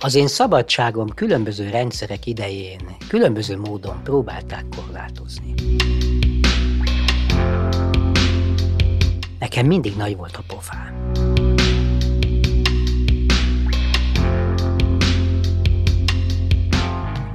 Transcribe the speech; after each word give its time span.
Az 0.00 0.14
én 0.14 0.26
szabadságom 0.26 1.08
különböző 1.08 1.70
rendszerek 1.70 2.26
idején 2.26 2.96
különböző 3.08 3.58
módon 3.58 4.02
próbálták 4.02 4.64
korlátozni. 4.76 5.54
Nekem 9.38 9.66
mindig 9.66 9.96
nagy 9.96 10.16
volt 10.16 10.36
a 10.36 10.42
pofám. 10.46 11.12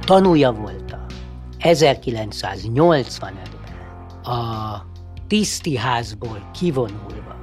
Tanúja 0.04 0.52
voltam 0.52 1.06
1985-ben 1.60 3.36
a 4.34 4.86
tisztiházból 5.26 6.50
kivonulva 6.58 7.36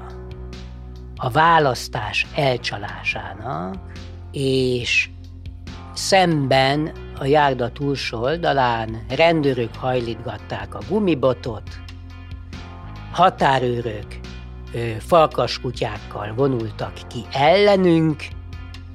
a 1.16 1.30
választás 1.30 2.28
elcsalásának, 2.36 3.76
és 4.32 5.10
szemben 5.94 6.92
a 7.20 7.26
járda 7.26 7.72
túlsó 7.72 8.22
oldalán 8.22 9.06
rendőrök 9.10 9.76
hajlítgatták 9.76 10.76
a 10.76 10.80
gumibotot, 10.90 11.70
határőrök 13.12 14.20
falkas 15.00 15.60
kutyákkal 15.60 16.34
vonultak 16.36 16.94
ki 17.08 17.26
ellenünk, 17.32 18.24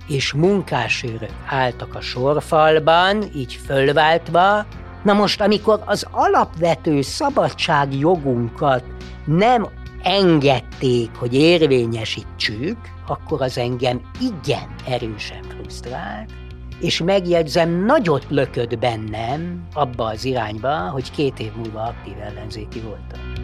és 0.08 0.32
munkásőrök 0.32 1.32
álltak 1.46 1.94
a 1.94 2.00
sorfalban, 2.00 3.24
így 3.34 3.54
fölváltva. 3.66 4.66
Na 5.02 5.12
most, 5.12 5.40
amikor 5.40 5.82
az 5.84 6.06
alapvető 6.10 7.02
szabadságjogunkat 7.02 8.84
nem 9.24 9.66
engedték, 10.02 11.10
hogy 11.14 11.34
érvényesítsük, 11.34 12.76
akkor 13.06 13.42
az 13.42 13.58
engem 13.58 14.00
igen 14.20 14.74
erősen 14.86 15.42
frusztrált, 15.42 16.32
és 16.80 17.02
megjegyzem, 17.02 17.84
nagyot 17.84 18.26
lökött 18.28 18.78
bennem 18.78 19.66
abba 19.72 20.04
az 20.04 20.24
irányba, 20.24 20.90
hogy 20.90 21.10
két 21.10 21.38
év 21.38 21.52
múlva 21.56 21.82
aktív 21.82 22.14
ellenzéki 22.20 22.80
voltam. 22.80 23.34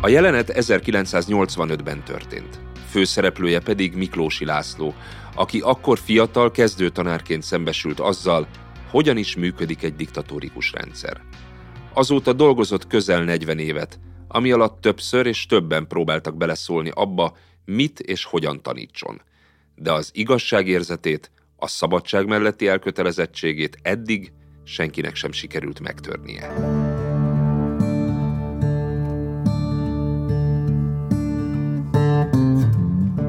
A 0.00 0.08
jelenet 0.08 0.52
1985-ben 0.54 2.04
történt. 2.04 2.60
Főszereplője 2.90 3.60
pedig 3.60 3.94
Miklósi 3.96 4.44
László, 4.44 4.94
aki 5.34 5.60
akkor 5.60 5.98
fiatal 5.98 6.50
kezdőtanárként 6.50 7.42
szembesült 7.42 8.00
azzal, 8.00 8.46
hogyan 8.90 9.16
is 9.16 9.36
működik 9.36 9.82
egy 9.82 9.94
diktatórikus 9.94 10.72
rendszer. 10.72 11.20
Azóta 11.96 12.32
dolgozott 12.32 12.86
közel 12.86 13.24
40 13.24 13.58
évet, 13.58 13.98
ami 14.28 14.50
alatt 14.50 14.80
többször 14.80 15.26
és 15.26 15.46
többen 15.46 15.86
próbáltak 15.86 16.36
beleszólni 16.36 16.90
abba, 16.94 17.36
mit 17.64 18.00
és 18.00 18.24
hogyan 18.24 18.62
tanítson. 18.62 19.22
De 19.74 19.92
az 19.92 20.10
igazságérzetét, 20.12 21.30
a 21.56 21.66
szabadság 21.66 22.26
melletti 22.26 22.68
elkötelezettségét 22.68 23.78
eddig 23.82 24.32
senkinek 24.64 25.14
sem 25.14 25.32
sikerült 25.32 25.80
megtörnie. 25.80 26.54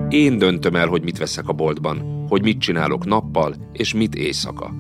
Én 0.10 0.38
döntöm 0.38 0.76
el, 0.76 0.88
hogy 0.88 1.04
mit 1.04 1.18
veszek 1.18 1.48
a 1.48 1.54
boltban, 1.54 2.26
hogy 2.30 2.42
mit 2.42 2.60
csinálok 2.60 3.06
nappal, 3.06 3.56
és 3.72 3.94
mit 3.94 4.16
éjszaka. 4.16 4.74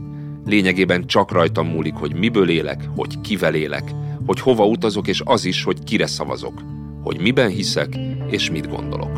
Lényegében 0.45 1.07
csak 1.07 1.31
rajtam 1.31 1.67
múlik, 1.67 1.93
hogy 1.93 2.15
miből 2.15 2.49
élek, 2.49 2.83
hogy 2.95 3.21
kivel 3.21 3.55
élek, 3.55 3.91
hogy 4.25 4.39
hova 4.39 4.65
utazok, 4.65 5.07
és 5.07 5.21
az 5.25 5.45
is, 5.45 5.63
hogy 5.63 5.83
kire 5.83 6.07
szavazok, 6.07 6.61
hogy 7.03 7.21
miben 7.21 7.49
hiszek, 7.49 7.97
és 8.29 8.51
mit 8.51 8.69
gondolok. 8.69 9.15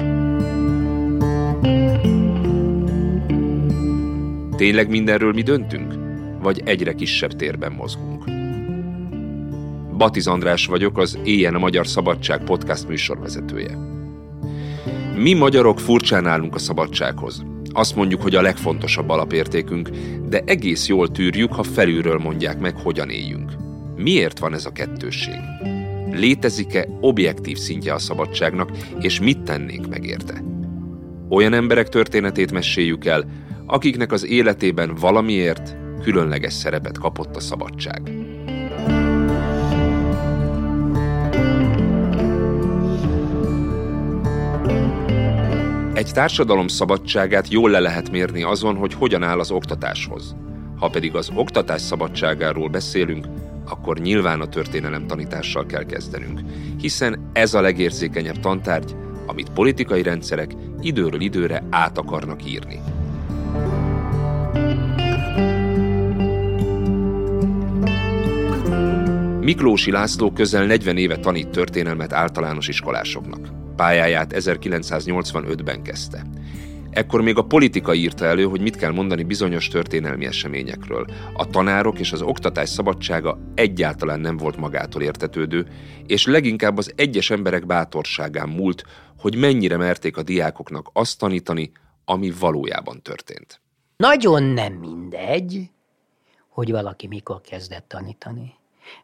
Tényleg 4.55 4.89
mindenről 4.89 5.33
mi 5.33 5.41
döntünk? 5.41 5.93
Vagy 6.41 6.61
egyre 6.65 6.93
kisebb 6.93 7.35
térben 7.35 7.71
mozgunk? 7.71 8.23
Batiz 9.97 10.27
András 10.27 10.65
vagyok, 10.65 10.97
az 10.97 11.19
Éjjen 11.23 11.55
a 11.55 11.59
Magyar 11.59 11.87
Szabadság 11.87 12.43
podcast 12.43 12.87
műsorvezetője. 12.87 13.77
Mi 15.15 15.33
magyarok 15.33 15.79
furcsán 15.79 16.27
állunk 16.27 16.55
a 16.55 16.59
szabadsághoz. 16.59 17.45
Azt 17.77 17.95
mondjuk, 17.95 18.21
hogy 18.21 18.35
a 18.35 18.41
legfontosabb 18.41 19.09
alapértékünk, 19.09 19.89
de 20.29 20.41
egész 20.45 20.87
jól 20.87 21.11
tűrjük, 21.11 21.53
ha 21.53 21.63
felülről 21.63 22.17
mondják 22.17 22.59
meg, 22.59 22.75
hogyan 22.77 23.09
éljünk. 23.09 23.51
Miért 23.95 24.39
van 24.39 24.53
ez 24.53 24.65
a 24.65 24.71
kettősség? 24.71 25.39
Létezik-e 26.11 26.87
objektív 27.01 27.57
szintje 27.57 27.93
a 27.93 27.99
szabadságnak, 27.99 28.71
és 28.99 29.19
mit 29.19 29.41
tennénk 29.41 29.87
meg 29.87 30.05
érte? 30.05 30.43
Olyan 31.29 31.53
emberek 31.53 31.89
történetét 31.89 32.51
meséljük 32.51 33.05
el, 33.05 33.25
akiknek 33.65 34.11
az 34.11 34.25
életében 34.25 34.95
valamiért 34.95 35.75
különleges 36.03 36.53
szerepet 36.53 36.97
kapott 36.97 37.35
a 37.35 37.39
szabadság. 37.39 38.11
Egy 46.07 46.13
társadalom 46.13 46.67
szabadságát 46.67 47.51
jól 47.51 47.69
le 47.69 47.79
lehet 47.79 48.11
mérni 48.11 48.43
azon, 48.43 48.75
hogy 48.75 48.93
hogyan 48.93 49.23
áll 49.23 49.39
az 49.39 49.51
oktatáshoz. 49.51 50.35
Ha 50.79 50.89
pedig 50.89 51.15
az 51.15 51.31
oktatás 51.33 51.81
szabadságáról 51.81 52.69
beszélünk, 52.69 53.27
akkor 53.65 53.99
nyilván 53.99 54.41
a 54.41 54.47
történelem 54.47 55.07
tanítással 55.07 55.65
kell 55.65 55.85
kezdenünk, 55.85 56.41
hiszen 56.79 57.29
ez 57.33 57.53
a 57.53 57.61
legérzékenyebb 57.61 58.39
tantárgy, 58.39 58.95
amit 59.25 59.49
politikai 59.49 60.01
rendszerek 60.01 60.51
időről 60.81 61.21
időre 61.21 61.63
át 61.69 61.97
akarnak 61.97 62.45
írni. 62.45 62.79
Miklósi 69.41 69.91
László 69.91 70.31
közel 70.31 70.65
40 70.65 70.97
éve 70.97 71.17
tanít 71.17 71.49
történelmet 71.49 72.13
általános 72.13 72.67
iskolásoknak. 72.67 73.56
Pályáját 73.77 74.33
1985-ben 74.35 75.81
kezdte. 75.81 76.25
Ekkor 76.89 77.21
még 77.21 77.37
a 77.37 77.45
politika 77.45 77.93
írta 77.93 78.25
elő, 78.25 78.43
hogy 78.43 78.61
mit 78.61 78.75
kell 78.75 78.91
mondani 78.91 79.23
bizonyos 79.23 79.67
történelmi 79.67 80.25
eseményekről. 80.25 81.05
A 81.33 81.49
tanárok 81.49 81.99
és 81.99 82.11
az 82.11 82.21
oktatás 82.21 82.69
szabadsága 82.69 83.39
egyáltalán 83.55 84.19
nem 84.19 84.37
volt 84.37 84.57
magától 84.57 85.01
értetődő, 85.01 85.67
és 86.07 86.25
leginkább 86.25 86.77
az 86.77 86.93
egyes 86.95 87.29
emberek 87.29 87.65
bátorságán 87.65 88.49
múlt, 88.49 88.83
hogy 89.19 89.35
mennyire 89.35 89.77
merték 89.77 90.17
a 90.17 90.23
diákoknak 90.23 90.89
azt 90.93 91.19
tanítani, 91.19 91.71
ami 92.05 92.31
valójában 92.39 93.01
történt. 93.01 93.61
Nagyon 93.97 94.43
nem 94.43 94.73
mindegy, 94.73 95.69
hogy 96.49 96.71
valaki 96.71 97.07
mikor 97.07 97.41
kezdett 97.41 97.85
tanítani. 97.87 98.53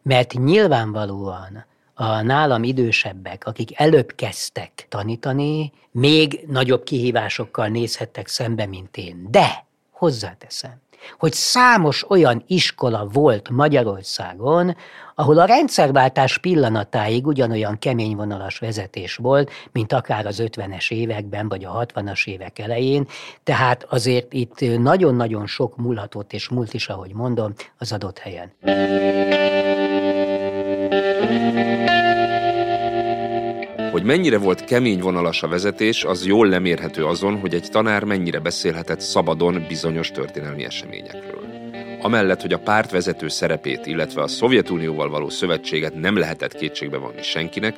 Mert 0.02 0.34
nyilvánvalóan 0.34 1.66
a 1.94 2.22
nálam 2.22 2.64
idősebbek, 2.64 3.46
akik 3.46 3.80
előbb 3.80 4.12
kezdtek 4.16 4.86
tanítani, 4.90 5.72
még 5.92 6.46
nagyobb 6.48 6.84
kihívásokkal 6.84 7.68
nézhettek 7.68 8.28
szembe, 8.28 8.66
mint 8.66 8.98
én. 8.98 9.28
De 9.30 9.66
hozzáteszem, 9.92 10.82
hogy 11.18 11.34
számos 11.34 12.10
olyan 12.10 12.44
iskola 12.48 13.06
volt 13.06 13.50
Magyarországon, 13.50 14.76
ahol 15.16 15.40
a 15.40 15.46
rendszerváltás 15.46 16.38
pillanatáig 16.38 17.28
ugyanolyan 17.28 17.80
kemény 17.80 18.16
vonalas 18.16 18.60
vezetés 18.60 19.16
volt, 19.16 19.52
mint 19.72 19.94
akár 19.94 20.26
az 20.26 20.44
50-es 20.46 20.92
években, 20.92 21.48
vagy 21.48 21.66
a 21.66 21.86
60-as 21.86 22.28
évek 22.28 22.60
elején, 22.60 23.08
tehát 23.44 23.86
azért 23.90 24.34
itt 24.34 24.80
nagyon-nagyon 24.80 25.48
sok 25.48 25.78
múlhatott 25.78 26.34
és 26.34 26.50
múlt 26.50 26.74
is, 26.74 26.88
ahogy 26.88 27.14
mondom, 27.14 27.54
az 27.78 27.92
adott 27.92 28.20
helyen. 28.20 28.52
Hogy 33.92 34.04
mennyire 34.04 34.38
volt 34.38 34.64
kemény 34.64 35.00
vonalas 35.00 35.44
a 35.44 35.48
vezetés, 35.48 36.04
az 36.04 36.26
jól 36.26 36.48
lemérhető 36.48 37.06
azon, 37.06 37.40
hogy 37.40 37.54
egy 37.54 37.68
tanár 37.72 38.04
mennyire 38.04 38.40
beszélhetett 38.40 39.00
szabadon 39.00 39.66
bizonyos 39.68 40.12
történelmi 40.12 40.64
eseményekről. 40.64 41.44
Amellett, 42.02 42.42
hogy 42.42 42.54
a 42.54 42.60
párt 42.60 42.92
vezető 42.92 43.28
szerepét, 43.28 43.86
illetve 43.86 44.22
a 44.22 44.28
Szovjetunióval 44.28 45.10
való 45.10 45.30
szövetséget 45.30 45.96
nem 45.96 46.18
lehetett 46.18 46.54
kétségbe 46.54 46.98
vonni 46.98 47.22
senkinek, 47.22 47.76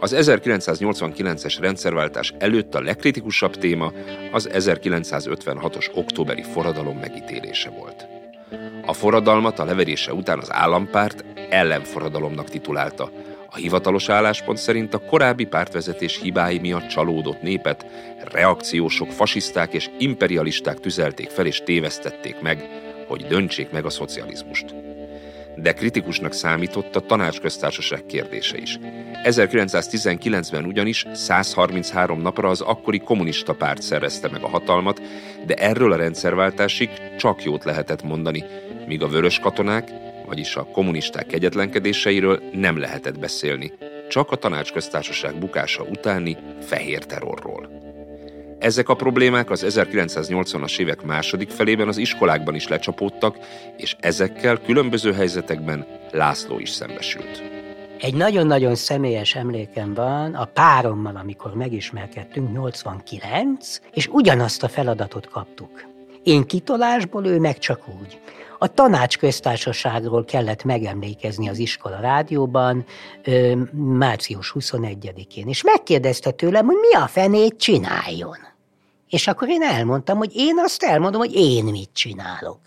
az 0.00 0.14
1989-es 0.16 1.56
rendszerváltás 1.60 2.34
előtt 2.38 2.74
a 2.74 2.80
legkritikusabb 2.80 3.56
téma 3.56 3.92
az 4.32 4.48
1956-os 4.52 5.86
októberi 5.94 6.42
forradalom 6.42 6.96
megítélése 6.96 7.70
volt. 7.70 8.06
A 8.86 8.92
forradalmat 8.92 9.58
a 9.58 9.64
leverése 9.64 10.12
után 10.12 10.38
az 10.38 10.52
állampárt 10.52 11.24
ellenforradalomnak 11.48 12.48
titulálta, 12.48 13.10
a 13.50 13.56
hivatalos 13.56 14.08
álláspont 14.08 14.58
szerint 14.58 14.94
a 14.94 14.98
korábbi 14.98 15.44
pártvezetés 15.44 16.20
hibái 16.20 16.58
miatt 16.58 16.86
csalódott 16.86 17.42
népet 17.42 17.86
reakciósok, 18.32 19.10
fasiszták 19.10 19.72
és 19.72 19.90
imperialisták 19.98 20.80
tüzelték 20.80 21.28
fel 21.28 21.46
és 21.46 21.62
tévesztették 21.64 22.40
meg, 22.40 22.68
hogy 23.06 23.26
döntsék 23.26 23.70
meg 23.70 23.84
a 23.84 23.90
szocializmust. 23.90 24.74
de 25.62 25.72
kritikusnak 25.72 26.32
számított 26.32 26.96
a 26.96 27.00
tanácsköztársaság 27.00 28.06
kérdése 28.06 28.58
is. 28.58 28.78
1919-ben 29.24 30.64
ugyanis 30.64 31.06
133 31.12 32.20
napra 32.20 32.48
az 32.48 32.60
akkori 32.60 32.98
kommunista 32.98 33.54
párt 33.54 33.82
szerezte 33.82 34.28
meg 34.28 34.42
a 34.42 34.48
hatalmat, 34.48 35.00
de 35.46 35.54
erről 35.54 35.92
a 35.92 35.96
rendszerváltásig 35.96 36.90
csak 37.16 37.44
jót 37.44 37.64
lehetett 37.64 38.02
mondani, 38.02 38.44
míg 38.86 39.02
a 39.02 39.08
vörös 39.08 39.38
katonák, 39.38 39.90
vagyis 40.28 40.56
a 40.56 40.64
kommunisták 40.64 41.26
kegyetlenkedéseiről 41.26 42.42
nem 42.52 42.78
lehetett 42.78 43.18
beszélni, 43.18 43.72
csak 44.08 44.30
a 44.30 44.36
tanácsköztársaság 44.36 45.38
bukása 45.38 45.82
utáni 45.82 46.36
fehér 46.60 47.04
terrorról. 47.04 47.78
Ezek 48.58 48.88
a 48.88 48.94
problémák 48.94 49.50
az 49.50 49.64
1980-as 49.68 50.78
évek 50.78 51.02
második 51.02 51.50
felében 51.50 51.88
az 51.88 51.96
iskolákban 51.96 52.54
is 52.54 52.68
lecsapódtak, 52.68 53.36
és 53.76 53.96
ezekkel 54.00 54.60
különböző 54.60 55.12
helyzetekben 55.12 55.86
László 56.10 56.58
is 56.58 56.70
szembesült. 56.70 57.42
Egy 58.00 58.14
nagyon-nagyon 58.14 58.74
személyes 58.74 59.34
emlékem 59.34 59.94
van 59.94 60.34
a 60.34 60.44
párommal, 60.44 61.16
amikor 61.16 61.54
megismerkedtünk, 61.54 62.52
89, 62.52 63.80
és 63.92 64.06
ugyanazt 64.06 64.62
a 64.62 64.68
feladatot 64.68 65.28
kaptuk. 65.28 65.86
Én 66.22 66.46
kitolásból, 66.46 67.26
ő 67.26 67.38
meg 67.38 67.58
csak 67.58 67.80
úgy. 68.00 68.20
A 68.58 68.66
tanácsköztársaságról 68.74 70.24
kellett 70.24 70.64
megemlékezni 70.64 71.48
az 71.48 71.58
iskola 71.58 72.00
rádióban 72.00 72.84
március 73.72 74.52
21-én, 74.58 75.48
és 75.48 75.62
megkérdezte 75.62 76.30
tőlem, 76.30 76.66
hogy 76.66 76.76
mi 76.76 76.96
a 76.96 77.06
fenét 77.06 77.56
csináljon. 77.56 78.36
És 79.08 79.26
akkor 79.26 79.48
én 79.48 79.62
elmondtam, 79.62 80.18
hogy 80.18 80.30
én 80.34 80.58
azt 80.58 80.82
elmondom, 80.82 81.20
hogy 81.20 81.34
én 81.34 81.64
mit 81.64 81.90
csinálok. 81.92 82.58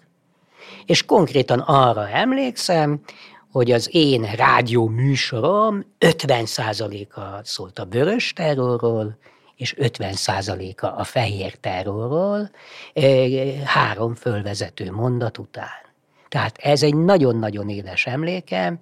És 0.85 1.05
konkrétan 1.05 1.59
arra 1.59 2.09
emlékszem, 2.09 3.01
hogy 3.51 3.71
az 3.71 3.89
én 3.91 4.21
rádió 4.21 4.87
műsorom 4.87 5.85
50%-a 5.99 7.21
szólt 7.43 7.79
a 7.79 7.85
vörös 7.89 8.33
terrorról, 8.33 9.17
és 9.61 9.75
50%-a 9.77 10.85
a 10.85 11.03
fehér 11.03 11.55
terrorról, 11.55 12.49
három 13.65 14.15
fölvezető 14.15 14.91
mondat 14.91 15.37
után. 15.37 15.81
Tehát 16.29 16.57
ez 16.57 16.83
egy 16.83 16.95
nagyon-nagyon 16.95 17.69
éles 17.69 18.05
emlékem, 18.05 18.79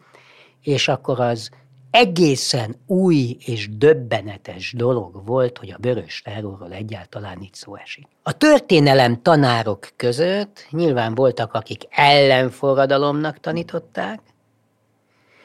és 0.62 0.88
akkor 0.88 1.20
az 1.20 1.50
egészen 1.92 2.76
új 2.86 3.38
és 3.46 3.78
döbbenetes 3.78 4.74
dolog 4.74 5.26
volt, 5.26 5.58
hogy 5.58 5.72
a 5.72 5.78
vörös 5.82 6.22
terrorról 6.22 6.74
egyáltalán 6.74 7.42
itt 7.42 7.56
szó 7.56 7.76
esik. 7.76 8.08
A 8.24 8.38
történelem 8.38 9.22
tanárok 9.22 9.88
között 9.96 10.68
nyilván 10.70 11.16
voltak, 11.16 11.54
akik 11.54 11.84
ellenforradalomnak 11.90 13.40
tanították, 13.40 14.20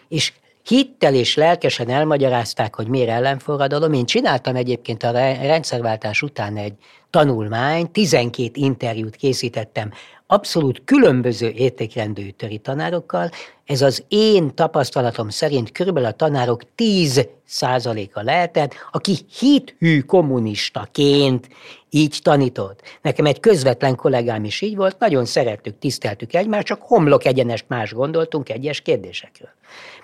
és 0.08 0.32
hittel 0.64 1.14
és 1.14 1.37
lelkesen 1.37 1.88
elmagyarázták, 1.88 2.75
hogy 2.75 2.88
miért 2.88 3.08
ellenforradalom. 3.08 3.93
Én 3.93 4.05
csináltam 4.05 4.56
egyébként 4.56 5.02
a 5.02 5.11
rendszerváltás 5.43 6.22
után 6.22 6.56
egy 6.56 6.75
tanulmány, 7.11 7.90
12 7.90 8.50
interjút 8.55 9.16
készítettem 9.16 9.90
abszolút 10.26 10.82
különböző 10.85 11.49
értékrendű 11.49 12.31
töri 12.31 12.59
tanárokkal. 12.59 13.31
Ez 13.65 13.82
az 13.82 14.05
én 14.09 14.55
tapasztalatom 14.55 15.29
szerint 15.29 15.73
körülbelül 15.73 16.09
a 16.09 16.12
tanárok 16.12 16.75
10 16.75 17.29
százaléka 17.44 18.23
lehetett, 18.23 18.75
aki 18.93 19.17
hithű 19.38 20.00
kommunistaként 20.00 21.49
így 21.91 22.19
tanított. 22.23 22.81
Nekem 23.03 23.25
egy 23.26 23.41
közvetlen 23.41 23.94
kollégám 23.97 24.44
is 24.44 24.61
így 24.61 24.76
volt, 24.76 24.99
nagyon 24.99 25.25
szerettük, 25.25 25.79
tiszteltük 25.79 26.35
egymást, 26.35 26.67
csak 26.67 26.82
homlok 26.82 27.25
egyenest 27.25 27.65
más 27.69 27.93
gondoltunk 27.93 28.49
egyes 28.49 28.81
kérdésekről. 28.81 29.50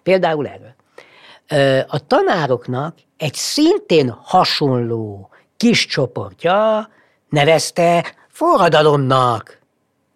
Például 0.03 0.49
erről. 0.49 0.75
A 1.89 2.07
tanároknak 2.07 2.95
egy 3.17 3.35
szintén 3.35 4.09
hasonló 4.23 5.29
kis 5.57 5.87
csoportja 5.87 6.89
nevezte 7.29 8.15
forradalomnak 8.29 9.60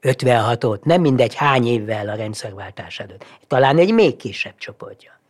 56-ot, 0.04 0.82
nem 0.82 1.00
mindegy 1.00 1.34
hány 1.34 1.66
évvel 1.66 2.08
a 2.08 2.14
rendszerváltás 2.14 3.00
előtt. 3.00 3.24
Talán 3.46 3.78
egy 3.78 3.92
még 3.92 4.16
kisebb 4.16 4.56
csoportja. 4.56 5.20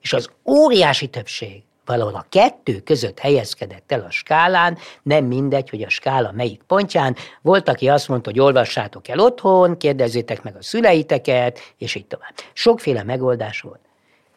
És 0.00 0.12
az 0.12 0.30
óriási 0.46 1.06
többség 1.06 1.62
valahol 1.84 2.14
a 2.14 2.26
kettő 2.28 2.80
között 2.80 3.18
helyezkedett 3.18 3.92
el 3.92 4.00
a 4.00 4.10
skálán, 4.10 4.78
nem 5.02 5.24
mindegy, 5.24 5.70
hogy 5.70 5.82
a 5.82 5.88
skála 5.88 6.32
melyik 6.32 6.62
pontján. 6.66 7.16
Volt, 7.42 7.68
aki 7.68 7.88
azt 7.88 8.08
mondta, 8.08 8.30
hogy 8.30 8.40
olvassátok 8.40 9.08
el 9.08 9.18
otthon, 9.18 9.76
kérdezzétek 9.76 10.42
meg 10.42 10.56
a 10.56 10.62
szüleiteket, 10.62 11.58
és 11.78 11.94
így 11.94 12.06
tovább. 12.06 12.34
Sokféle 12.52 13.02
megoldás 13.02 13.60
volt. 13.60 13.80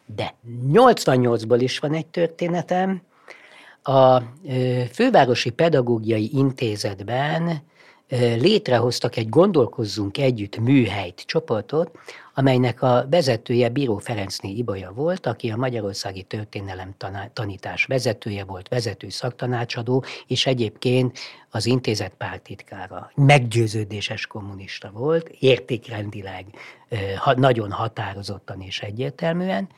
De 0.06 0.34
88-ból 0.72 1.58
is 1.60 1.78
van 1.78 1.94
egy 1.94 2.06
történetem. 2.06 3.02
A 3.82 4.22
Fővárosi 4.92 5.50
Pedagógiai 5.50 6.30
Intézetben 6.32 7.62
létrehoztak 8.08 9.16
egy 9.16 9.28
Gondolkozzunk 9.28 10.18
Együtt 10.18 10.58
műhelyt 10.58 11.22
csoportot, 11.26 11.90
amelynek 12.38 12.82
a 12.82 13.06
vezetője 13.10 13.68
Bíró 13.68 13.98
Ferencné 13.98 14.50
Ibolya 14.50 14.92
volt, 14.92 15.26
aki 15.26 15.50
a 15.50 15.56
Magyarországi 15.56 16.22
Történelem 16.22 16.94
tanítás 17.32 17.84
vezetője 17.84 18.44
volt, 18.44 18.68
vezető 18.68 19.08
szaktanácsadó, 19.08 20.04
és 20.26 20.46
egyébként 20.46 21.18
az 21.50 21.66
intézet 21.66 22.12
pártitkára. 22.18 23.10
Meggyőződéses 23.14 24.26
kommunista 24.26 24.90
volt, 24.90 25.28
értékrendileg 25.28 26.44
nagyon 27.36 27.70
határozottan 27.70 28.60
és 28.60 28.80
egyértelműen. 28.80 29.68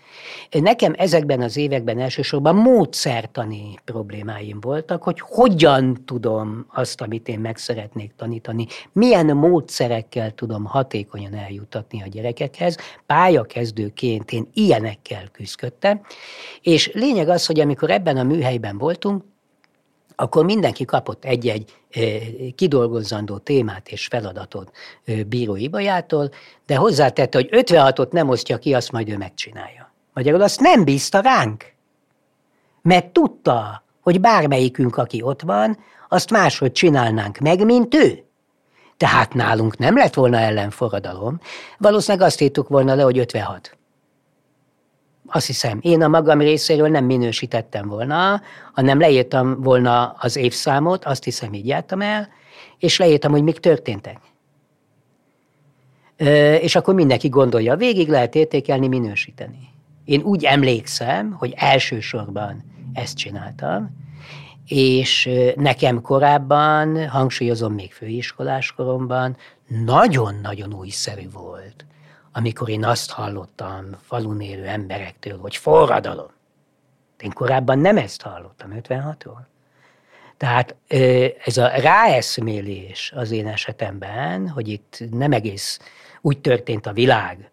Nekem 0.50 0.94
ezekben 0.96 1.40
az 1.40 1.56
években 1.56 2.00
elsősorban 2.00 2.54
módszertani 2.54 3.74
problémáim 3.84 4.60
voltak, 4.60 5.02
hogy 5.02 5.20
hogyan 5.20 6.04
tudom 6.04 6.66
azt, 6.68 7.00
amit 7.00 7.28
én 7.28 7.40
meg 7.40 7.56
szeretnék 7.56 8.12
tanítani, 8.16 8.66
milyen 8.92 9.26
módszerekkel 9.26 10.30
tudom 10.30 10.64
hatékonyan 10.64 11.34
eljutatni 11.34 12.02
a 12.02 12.06
gyerekekhez. 12.48 12.76
Pályakezdőként 13.06 14.32
én 14.32 14.48
ilyenekkel 14.54 15.28
küzdöttem, 15.32 16.00
és 16.62 16.90
lényeg 16.92 17.28
az, 17.28 17.46
hogy 17.46 17.60
amikor 17.60 17.90
ebben 17.90 18.16
a 18.16 18.22
műhelyben 18.22 18.78
voltunk, 18.78 19.24
akkor 20.16 20.44
mindenki 20.44 20.84
kapott 20.84 21.24
egy-egy 21.24 21.72
kidolgozzandó 22.54 23.38
témát 23.38 23.88
és 23.88 24.06
feladatot 24.06 24.70
bíró 25.26 25.56
Ibajától, 25.56 26.30
de 26.66 26.76
hozzátette, 26.76 27.38
hogy 27.38 27.48
56-ot 27.50 28.10
nem 28.10 28.28
osztja 28.28 28.58
ki, 28.58 28.74
azt 28.74 28.92
majd 28.92 29.08
ő 29.08 29.16
megcsinálja. 29.16 29.92
Magyarul 30.14 30.42
azt 30.42 30.60
nem 30.60 30.84
bízta 30.84 31.20
ránk, 31.20 31.72
mert 32.82 33.06
tudta, 33.06 33.82
hogy 34.00 34.20
bármelyikünk, 34.20 34.96
aki 34.96 35.22
ott 35.22 35.42
van, 35.42 35.78
azt 36.08 36.30
máshogy 36.30 36.72
csinálnánk 36.72 37.38
meg, 37.38 37.64
mint 37.64 37.94
ő. 37.94 38.27
Tehát 38.98 39.34
nálunk 39.34 39.78
nem 39.78 39.96
lett 39.96 40.14
volna 40.14 40.38
ellenforradalom, 40.38 41.40
valószínűleg 41.78 42.26
azt 42.26 42.40
írtuk 42.40 42.68
volna 42.68 42.94
le, 42.94 43.02
hogy 43.02 43.18
56. 43.18 43.76
Azt 45.26 45.46
hiszem, 45.46 45.78
én 45.82 46.02
a 46.02 46.08
magam 46.08 46.40
részéről 46.40 46.88
nem 46.88 47.04
minősítettem 47.04 47.88
volna, 47.88 48.42
hanem 48.72 48.98
leírtam 48.98 49.60
volna 49.60 50.16
az 50.18 50.36
évszámot, 50.36 51.04
azt 51.04 51.24
hiszem, 51.24 51.52
így 51.54 51.66
jártam 51.66 52.00
el, 52.00 52.28
és 52.78 52.98
leírtam, 52.98 53.30
hogy 53.30 53.42
mik 53.42 53.58
történtek. 53.58 54.18
És 56.60 56.76
akkor 56.76 56.94
mindenki 56.94 57.28
gondolja, 57.28 57.76
végig 57.76 58.08
lehet 58.08 58.34
értékelni, 58.34 58.88
minősíteni. 58.88 59.68
Én 60.04 60.22
úgy 60.22 60.44
emlékszem, 60.44 61.32
hogy 61.32 61.54
elsősorban 61.56 62.64
ezt 62.94 63.16
csináltam, 63.16 63.90
és 64.68 65.30
nekem 65.56 66.00
korábban, 66.00 67.08
hangsúlyozom 67.08 67.72
még 67.74 67.92
főiskolás 67.92 68.72
koromban, 68.72 69.36
nagyon-nagyon 69.66 70.74
újszerű 70.74 71.30
volt 71.30 71.86
amikor 72.38 72.68
én 72.68 72.84
azt 72.84 73.10
hallottam 73.10 73.84
falun 74.02 74.40
élő 74.40 74.66
emberektől, 74.66 75.38
hogy 75.38 75.56
forradalom. 75.56 76.30
Én 77.20 77.30
korábban 77.30 77.78
nem 77.78 77.96
ezt 77.96 78.22
hallottam, 78.22 78.70
56-ról. 78.74 79.40
Tehát 80.36 80.74
ez 81.44 81.56
a 81.56 81.66
ráeszmélés 81.66 83.12
az 83.16 83.30
én 83.30 83.46
esetemben, 83.46 84.48
hogy 84.48 84.68
itt 84.68 85.02
nem 85.10 85.32
egész 85.32 85.78
úgy 86.20 86.40
történt 86.40 86.86
a 86.86 86.92
világ, 86.92 87.50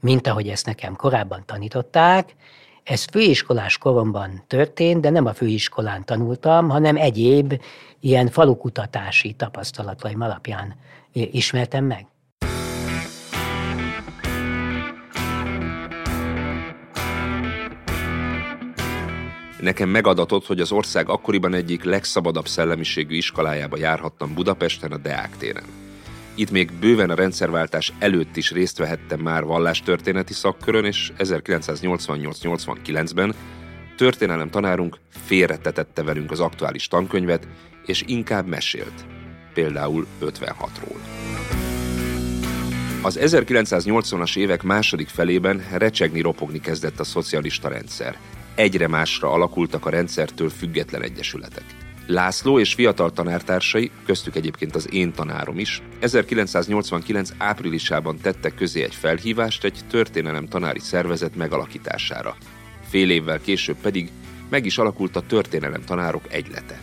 mint 0.00 0.26
ahogy 0.26 0.48
ezt 0.48 0.66
nekem 0.66 0.96
korábban 0.96 1.42
tanították, 1.46 2.34
ez 2.90 3.04
főiskolás 3.04 3.78
koromban 3.78 4.42
történt, 4.46 5.00
de 5.00 5.10
nem 5.10 5.26
a 5.26 5.34
főiskolán 5.34 6.04
tanultam, 6.04 6.68
hanem 6.68 6.96
egyéb 6.96 7.62
ilyen 8.00 8.28
falukutatási 8.28 9.32
tapasztalataim 9.32 10.20
alapján 10.20 10.74
ismertem 11.12 11.84
meg. 11.84 12.06
Nekem 19.60 19.88
megadatott, 19.88 20.46
hogy 20.46 20.60
az 20.60 20.72
ország 20.72 21.08
akkoriban 21.08 21.54
egyik 21.54 21.84
legszabadabb 21.84 22.46
szellemiségű 22.46 23.16
iskolájába 23.16 23.76
járhattam 23.76 24.34
Budapesten 24.34 24.92
a 24.92 24.96
Deák 24.96 25.36
téren. 25.36 25.89
Itt 26.40 26.50
még 26.50 26.72
bőven 26.72 27.10
a 27.10 27.14
rendszerváltás 27.14 27.92
előtt 27.98 28.36
is 28.36 28.50
részt 28.50 28.78
vehettem 28.78 29.20
már 29.20 29.44
vallástörténeti 29.44 30.32
szakkörön, 30.32 30.84
és 30.84 31.12
1988-89-ben 31.18 33.34
történelem 33.96 34.50
tanárunk 34.50 34.98
félretetette 35.24 36.02
velünk 36.02 36.30
az 36.30 36.40
aktuális 36.40 36.88
tankönyvet, 36.88 37.48
és 37.86 38.04
inkább 38.06 38.46
mesélt, 38.46 39.06
például 39.54 40.06
56-ról. 40.20 40.98
Az 43.02 43.18
1980-as 43.22 44.36
évek 44.36 44.62
második 44.62 45.08
felében 45.08 45.62
recsegni 45.72 46.20
ropogni 46.20 46.60
kezdett 46.60 47.00
a 47.00 47.04
szocialista 47.04 47.68
rendszer. 47.68 48.18
Egyre 48.54 48.88
másra 48.88 49.32
alakultak 49.32 49.86
a 49.86 49.90
rendszertől 49.90 50.48
független 50.48 51.02
egyesületek. 51.02 51.79
László 52.12 52.58
és 52.58 52.74
fiatal 52.74 53.12
tanártársai, 53.12 53.90
köztük 54.06 54.36
egyébként 54.36 54.74
az 54.74 54.92
én 54.92 55.12
tanárom 55.12 55.58
is, 55.58 55.82
1989 56.00 57.30
áprilisában 57.38 58.16
tettek 58.22 58.54
közé 58.54 58.82
egy 58.82 58.94
felhívást 58.94 59.64
egy 59.64 59.78
történelem 59.90 60.48
tanári 60.48 60.78
szervezet 60.78 61.36
megalakítására. 61.36 62.36
Fél 62.88 63.10
évvel 63.10 63.40
később 63.40 63.76
pedig 63.76 64.10
meg 64.48 64.66
is 64.66 64.78
alakult 64.78 65.16
a 65.16 65.26
történelem 65.26 65.84
tanárok 65.84 66.32
egylete. 66.32 66.80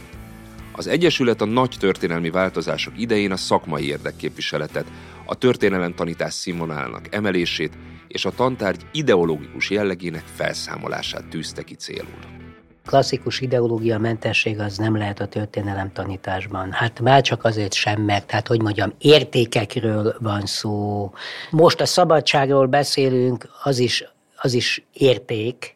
Az 0.72 0.88
Egyesület 0.88 1.41
a 1.41 1.46
nagy 1.46 1.75
történelmi 1.79 2.29
változások 2.29 2.93
idején 3.00 3.31
a 3.31 3.38
szakmai 3.38 3.88
érdekképviseletet, 3.88 4.88
a 5.25 5.36
történelem 5.36 5.93
tanítás 5.93 6.34
színvonalának 6.34 7.15
emelését 7.15 7.74
és 8.07 8.25
a 8.25 8.31
tantárgy 8.31 8.86
ideológikus 8.91 9.69
jellegének 9.69 10.24
felszámolását 10.36 11.25
tűzte 11.25 11.63
ki 11.63 11.75
célul 11.75 12.47
klasszikus 12.88 13.39
ideológia 13.39 13.98
mentesség 14.00 14.60
az 14.60 14.77
nem 14.77 14.98
lehet 14.98 15.20
a 15.20 15.27
történelem 15.27 15.91
tanításban. 15.91 16.72
Hát 16.72 17.00
már 17.00 17.22
csak 17.22 17.44
azért 17.44 17.74
sem, 17.74 18.01
mert 18.01 18.27
tehát 18.27 18.48
hogy 18.48 18.62
mondjam, 18.62 18.94
értékekről 18.98 20.15
van 20.20 20.46
szó. 20.46 21.12
Most 21.51 21.82
a 21.82 21.86
szabadságról 21.86 22.65
beszélünk, 22.65 23.50
az 23.63 23.79
is, 23.79 24.03
az 24.36 24.53
is 24.53 24.86
érték, 24.94 25.75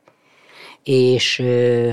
és 0.83 1.43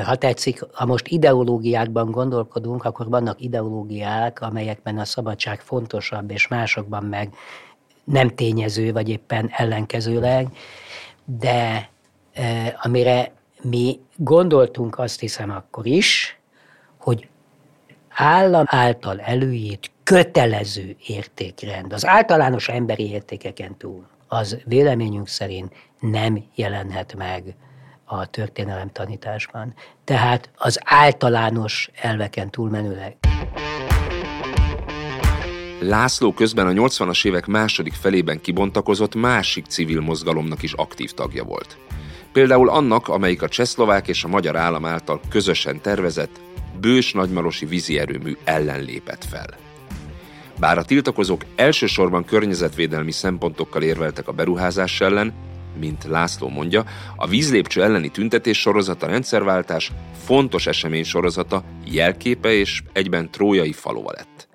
ha 0.04 0.14
tetszik, 0.14 0.64
ha 0.72 0.86
most 0.86 1.08
ideológiákban 1.08 2.10
gondolkodunk, 2.10 2.84
akkor 2.84 3.08
vannak 3.08 3.40
ideológiák, 3.40 4.40
amelyekben 4.40 4.98
a 4.98 5.04
szabadság 5.04 5.60
fontosabb, 5.60 6.30
és 6.30 6.48
másokban 6.48 7.04
meg 7.04 7.34
nem 8.04 8.28
tényező, 8.28 8.92
vagy 8.92 9.08
éppen 9.08 9.50
ellenkezőleg, 9.52 10.48
de 11.24 11.90
amire 12.82 13.32
mi 13.62 14.00
gondoltunk 14.16 14.98
azt 14.98 15.20
hiszem 15.20 15.50
akkor 15.50 15.86
is, 15.86 16.38
hogy 16.98 17.28
állam 18.08 18.64
által 18.66 19.20
előírt 19.20 19.90
kötelező 20.02 20.96
értékrend, 21.06 21.92
az 21.92 22.06
általános 22.06 22.68
emberi 22.68 23.10
értékeken 23.10 23.76
túl, 23.76 24.06
az 24.28 24.58
véleményünk 24.64 25.28
szerint 25.28 25.72
nem 26.00 26.44
jelenhet 26.54 27.14
meg 27.14 27.54
a 28.04 28.26
történelem 28.26 28.92
tanításban. 28.92 29.74
Tehát 30.04 30.50
az 30.56 30.80
általános 30.84 31.90
elveken 31.94 32.50
túlmenőleg. 32.50 33.16
László 35.80 36.32
közben 36.32 36.66
a 36.66 36.70
80-as 36.70 37.26
évek 37.26 37.46
második 37.46 37.92
felében 37.92 38.40
kibontakozott 38.40 39.14
másik 39.14 39.66
civil 39.66 40.00
mozgalomnak 40.00 40.62
is 40.62 40.72
aktív 40.72 41.12
tagja 41.12 41.44
volt. 41.44 41.76
Például 42.32 42.68
annak, 42.68 43.08
amelyik 43.08 43.42
a 43.42 43.48
csehszlovák 43.48 44.08
és 44.08 44.24
a 44.24 44.28
magyar 44.28 44.56
állam 44.56 44.84
által 44.84 45.20
közösen 45.28 45.80
tervezett 45.80 46.40
bős 46.80 47.12
nagymarosi 47.12 47.66
vízi 47.66 47.98
erőmű 47.98 48.36
ellen 48.44 48.82
lépett 48.82 49.24
fel. 49.24 49.56
Bár 50.58 50.78
a 50.78 50.84
tiltakozók 50.84 51.44
elsősorban 51.56 52.24
környezetvédelmi 52.24 53.12
szempontokkal 53.12 53.82
érveltek 53.82 54.28
a 54.28 54.32
beruházás 54.32 55.00
ellen, 55.00 55.32
mint 55.80 56.04
László 56.04 56.48
mondja, 56.48 56.84
a 57.16 57.26
vízlépcső 57.26 57.82
elleni 57.82 58.08
tüntetés 58.08 58.60
sorozata 58.60 59.06
rendszerváltás 59.06 59.92
fontos 60.24 60.66
esemény 60.66 61.04
sorozata, 61.04 61.62
jelképe 61.84 62.52
és 62.52 62.82
egyben 62.92 63.30
trójai 63.30 63.72
falova 63.72 64.12
lett. 64.14 64.48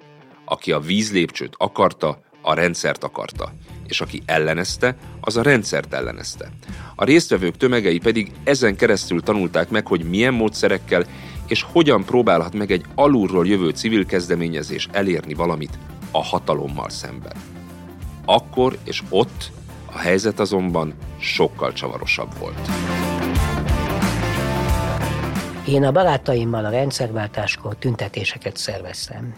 Aki 0.45 0.71
a 0.71 0.79
vízlépcsőt 0.79 1.53
akarta, 1.57 2.21
a 2.41 2.53
rendszert 2.53 3.03
akarta, 3.03 3.53
és 3.87 4.01
aki 4.01 4.21
ellenezte, 4.25 4.95
az 5.19 5.37
a 5.37 5.41
rendszert 5.41 5.93
ellenezte. 5.93 6.49
A 6.95 7.03
résztvevők 7.03 7.57
tömegei 7.57 7.99
pedig 7.99 8.31
ezen 8.43 8.75
keresztül 8.75 9.21
tanulták 9.21 9.69
meg, 9.69 9.87
hogy 9.87 10.03
milyen 10.03 10.33
módszerekkel 10.33 11.05
és 11.47 11.65
hogyan 11.71 12.03
próbálhat 12.03 12.53
meg 12.53 12.71
egy 12.71 12.85
alulról 12.95 13.47
jövő 13.47 13.69
civil 13.69 14.05
kezdeményezés 14.05 14.87
elérni 14.91 15.33
valamit 15.33 15.77
a 16.11 16.23
hatalommal 16.23 16.89
szemben. 16.89 17.33
Akkor 18.25 18.77
és 18.83 19.03
ott 19.09 19.51
a 19.85 19.97
helyzet 19.97 20.39
azonban 20.39 20.93
sokkal 21.19 21.73
csavarosabb 21.73 22.37
volt. 22.39 22.69
Én 25.67 25.83
a 25.83 25.91
barátaimmal 25.91 26.65
a 26.65 26.69
rendszerváltáskor 26.69 27.75
tüntetéseket 27.75 28.57
szerveztem. 28.57 29.33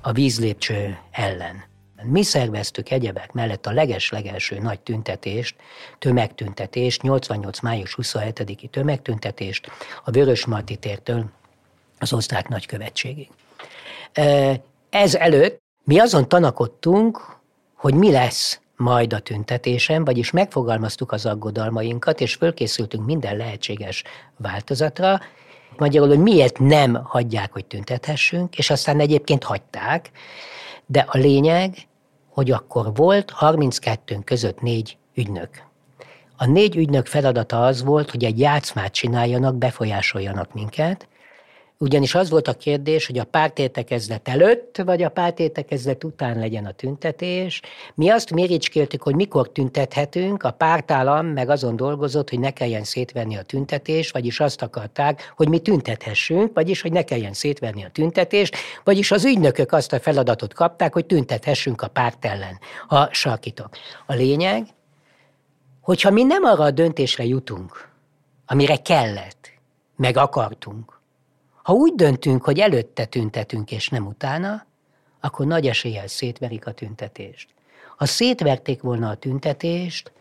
A 0.00 0.12
vízlépcső 0.12 0.98
ellen. 1.10 1.64
Mi 2.08 2.22
szerveztük 2.22 2.90
egyebek 2.90 3.32
mellett 3.32 3.66
a 3.66 3.72
leges-legelső 3.72 4.58
nagy 4.58 4.80
tüntetést, 4.80 5.56
tömegtüntetést, 5.98 7.02
88. 7.02 7.60
május 7.60 7.96
27-i 8.02 8.70
tömegtüntetést 8.70 9.70
a 10.04 10.10
Vörösmarty 10.10 10.74
tértől 10.80 11.24
az 11.98 12.12
osztrák 12.12 12.48
nagykövetségig. 12.48 13.28
Ez 14.90 15.14
előtt 15.14 15.60
mi 15.84 15.98
azon 15.98 16.28
tanakodtunk, 16.28 17.36
hogy 17.74 17.94
mi 17.94 18.10
lesz 18.10 18.60
majd 18.76 19.12
a 19.12 19.18
tüntetésen, 19.18 20.04
vagyis 20.04 20.30
megfogalmaztuk 20.30 21.12
az 21.12 21.26
aggodalmainkat, 21.26 22.20
és 22.20 22.34
fölkészültünk 22.34 23.06
minden 23.06 23.36
lehetséges 23.36 24.04
változatra, 24.36 25.20
magyarul, 25.76 26.08
hogy 26.08 26.18
miért 26.18 26.58
nem 26.58 26.94
hagyják, 27.04 27.52
hogy 27.52 27.64
tüntethessünk, 27.64 28.58
és 28.58 28.70
aztán 28.70 29.00
egyébként 29.00 29.44
hagyták, 29.44 30.10
de 30.86 31.04
a 31.08 31.18
lényeg, 31.18 31.74
hogy 32.36 32.50
akkor 32.50 32.94
volt 32.94 33.30
32 33.30 34.18
között 34.24 34.60
négy 34.60 34.98
ügynök. 35.14 35.48
A 36.36 36.46
négy 36.46 36.76
ügynök 36.76 37.06
feladata 37.06 37.64
az 37.64 37.84
volt, 37.84 38.10
hogy 38.10 38.24
egy 38.24 38.38
játszmát 38.38 38.92
csináljanak, 38.92 39.56
befolyásoljanak 39.56 40.54
minket, 40.54 41.08
ugyanis 41.78 42.14
az 42.14 42.30
volt 42.30 42.48
a 42.48 42.54
kérdés, 42.54 43.06
hogy 43.06 43.18
a 43.18 43.24
pártértekezlet 43.24 44.28
előtt, 44.28 44.76
vagy 44.84 45.02
a 45.02 45.08
pártértekezlet 45.08 46.04
után 46.04 46.38
legyen 46.38 46.66
a 46.66 46.72
tüntetés. 46.72 47.60
Mi 47.94 48.08
azt 48.08 48.30
méricskéltük, 48.30 49.02
hogy 49.02 49.14
mikor 49.14 49.52
tüntethetünk, 49.52 50.42
a 50.42 50.50
pártállam 50.50 51.26
meg 51.26 51.48
azon 51.48 51.76
dolgozott, 51.76 52.30
hogy 52.30 52.38
ne 52.38 52.50
kelljen 52.50 52.84
szétvenni 52.84 53.36
a 53.36 53.42
tüntetést, 53.42 54.12
vagyis 54.12 54.40
azt 54.40 54.62
akarták, 54.62 55.32
hogy 55.36 55.48
mi 55.48 55.58
tüntethessünk, 55.58 56.54
vagyis 56.54 56.80
hogy 56.80 56.92
ne 56.92 57.02
kelljen 57.02 57.32
szétvenni 57.32 57.84
a 57.84 57.90
tüntetést, 57.90 58.56
vagyis 58.84 59.10
az 59.10 59.24
ügynökök 59.24 59.72
azt 59.72 59.92
a 59.92 60.00
feladatot 60.00 60.54
kapták, 60.54 60.92
hogy 60.92 61.06
tüntethessünk 61.06 61.82
a 61.82 61.88
párt 61.88 62.24
ellen, 62.24 62.58
a 62.88 63.14
sarkitok. 63.14 63.68
A 64.06 64.14
lényeg, 64.14 64.66
hogyha 65.80 66.10
mi 66.10 66.22
nem 66.22 66.44
arra 66.44 66.64
a 66.64 66.70
döntésre 66.70 67.24
jutunk, 67.24 67.88
amire 68.46 68.76
kellett, 68.76 69.50
meg 69.96 70.16
akartunk, 70.16 70.95
ha 71.66 71.72
úgy 71.72 71.94
döntünk, 71.94 72.44
hogy 72.44 72.58
előtte 72.58 73.04
tüntetünk 73.04 73.70
és 73.70 73.88
nem 73.88 74.06
utána, 74.06 74.66
akkor 75.20 75.46
nagy 75.46 75.66
eséllyel 75.66 76.06
szétverik 76.06 76.66
a 76.66 76.72
tüntetést. 76.72 77.48
Ha 77.96 78.06
szétverték 78.06 78.80
volna 78.80 79.08
a 79.08 79.14
tüntetést, 79.14 80.12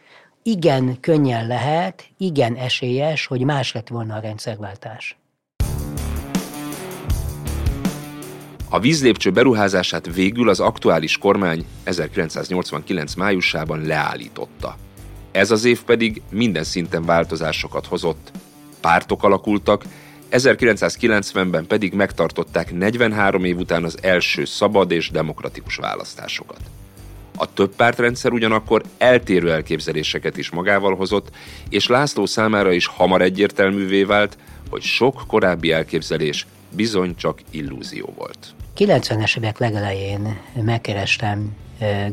igen 0.44 1.00
könnyen 1.00 1.48
lehet, 1.48 2.04
igen 2.18 2.56
esélyes, 2.56 3.26
hogy 3.26 3.44
más 3.44 3.72
lett 3.72 3.88
volna 3.88 4.16
a 4.16 4.20
rendszerváltás. 4.20 5.18
A 8.70 8.80
vízlépcső 8.80 9.32
beruházását 9.32 10.14
végül 10.14 10.50
az 10.50 10.60
aktuális 10.60 11.18
kormány 11.18 11.66
1989 11.84 13.14
májusában 13.14 13.82
leállította. 13.82 14.78
Ez 15.32 15.52
az 15.52 15.66
év 15.66 15.84
pedig 15.84 16.22
minden 16.30 16.64
szinten 16.64 17.06
változásokat 17.06 17.86
hozott. 17.86 18.32
Pártok 18.82 19.24
alakultak, 19.24 19.84
1990-ben 20.32 21.68
pedig 21.68 21.94
megtartották 21.94 22.74
43 22.74 23.44
év 23.44 23.58
után 23.58 23.84
az 23.84 23.98
első 24.02 24.46
szabad 24.46 24.92
és 24.92 25.10
demokratikus 25.10 25.76
választásokat. 25.76 26.60
A 27.38 27.54
több 27.54 27.76
pártrendszer 27.76 28.32
ugyanakkor 28.32 28.84
eltérő 28.98 29.52
elképzeléseket 29.52 30.38
is 30.38 30.50
magával 30.50 30.96
hozott, 30.96 31.30
és 31.70 31.88
László 31.88 32.26
számára 32.26 32.72
is 32.72 32.86
hamar 32.86 33.22
egyértelművé 33.22 34.04
vált, 34.04 34.38
hogy 34.70 34.82
sok 34.82 35.24
korábbi 35.28 35.72
elképzelés 35.72 36.48
bizony 36.72 37.16
csak 37.16 37.40
illúzió 37.50 38.14
volt. 38.18 38.38
90-es 38.78 39.38
évek 39.38 39.60
legelején 39.60 40.38
megkerestem 40.62 41.56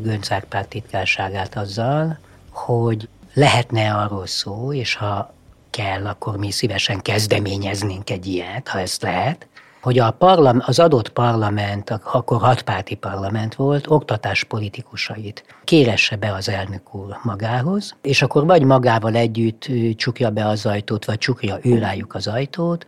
Gönc 0.01 0.31
Árpád 0.31 0.67
titkárságát 0.67 1.57
azzal, 1.57 2.19
hogy 2.49 3.07
lehetne 3.33 3.93
arról 3.93 4.27
szó, 4.27 4.73
és 4.73 4.95
ha 4.95 5.33
kell, 5.73 6.05
akkor 6.05 6.37
mi 6.37 6.51
szívesen 6.51 7.01
kezdeményeznénk 7.01 8.09
egy 8.09 8.25
ilyet, 8.25 8.67
ha 8.67 8.79
ezt 8.79 9.01
lehet, 9.01 9.47
hogy 9.81 9.99
a 9.99 10.11
parlam, 10.11 10.61
az 10.65 10.79
adott 10.79 11.09
parlament, 11.09 11.89
akkor 11.89 12.41
hatpárti 12.41 12.95
parlament 12.95 13.55
volt, 13.55 13.87
oktatás 13.87 14.43
politikusait 14.43 15.45
kéresse 15.63 16.15
be 16.15 16.33
az 16.33 16.49
elnök 16.49 16.95
úr 16.95 17.17
magához, 17.23 17.95
és 18.01 18.21
akkor 18.21 18.45
vagy 18.45 18.63
magával 18.63 19.15
együtt 19.15 19.67
csukja 19.95 20.29
be 20.29 20.47
az 20.47 20.65
ajtót, 20.65 21.05
vagy 21.05 21.17
csukja 21.17 21.57
ő 21.61 21.77
rájuk 21.77 22.15
az 22.15 22.27
ajtót, 22.27 22.87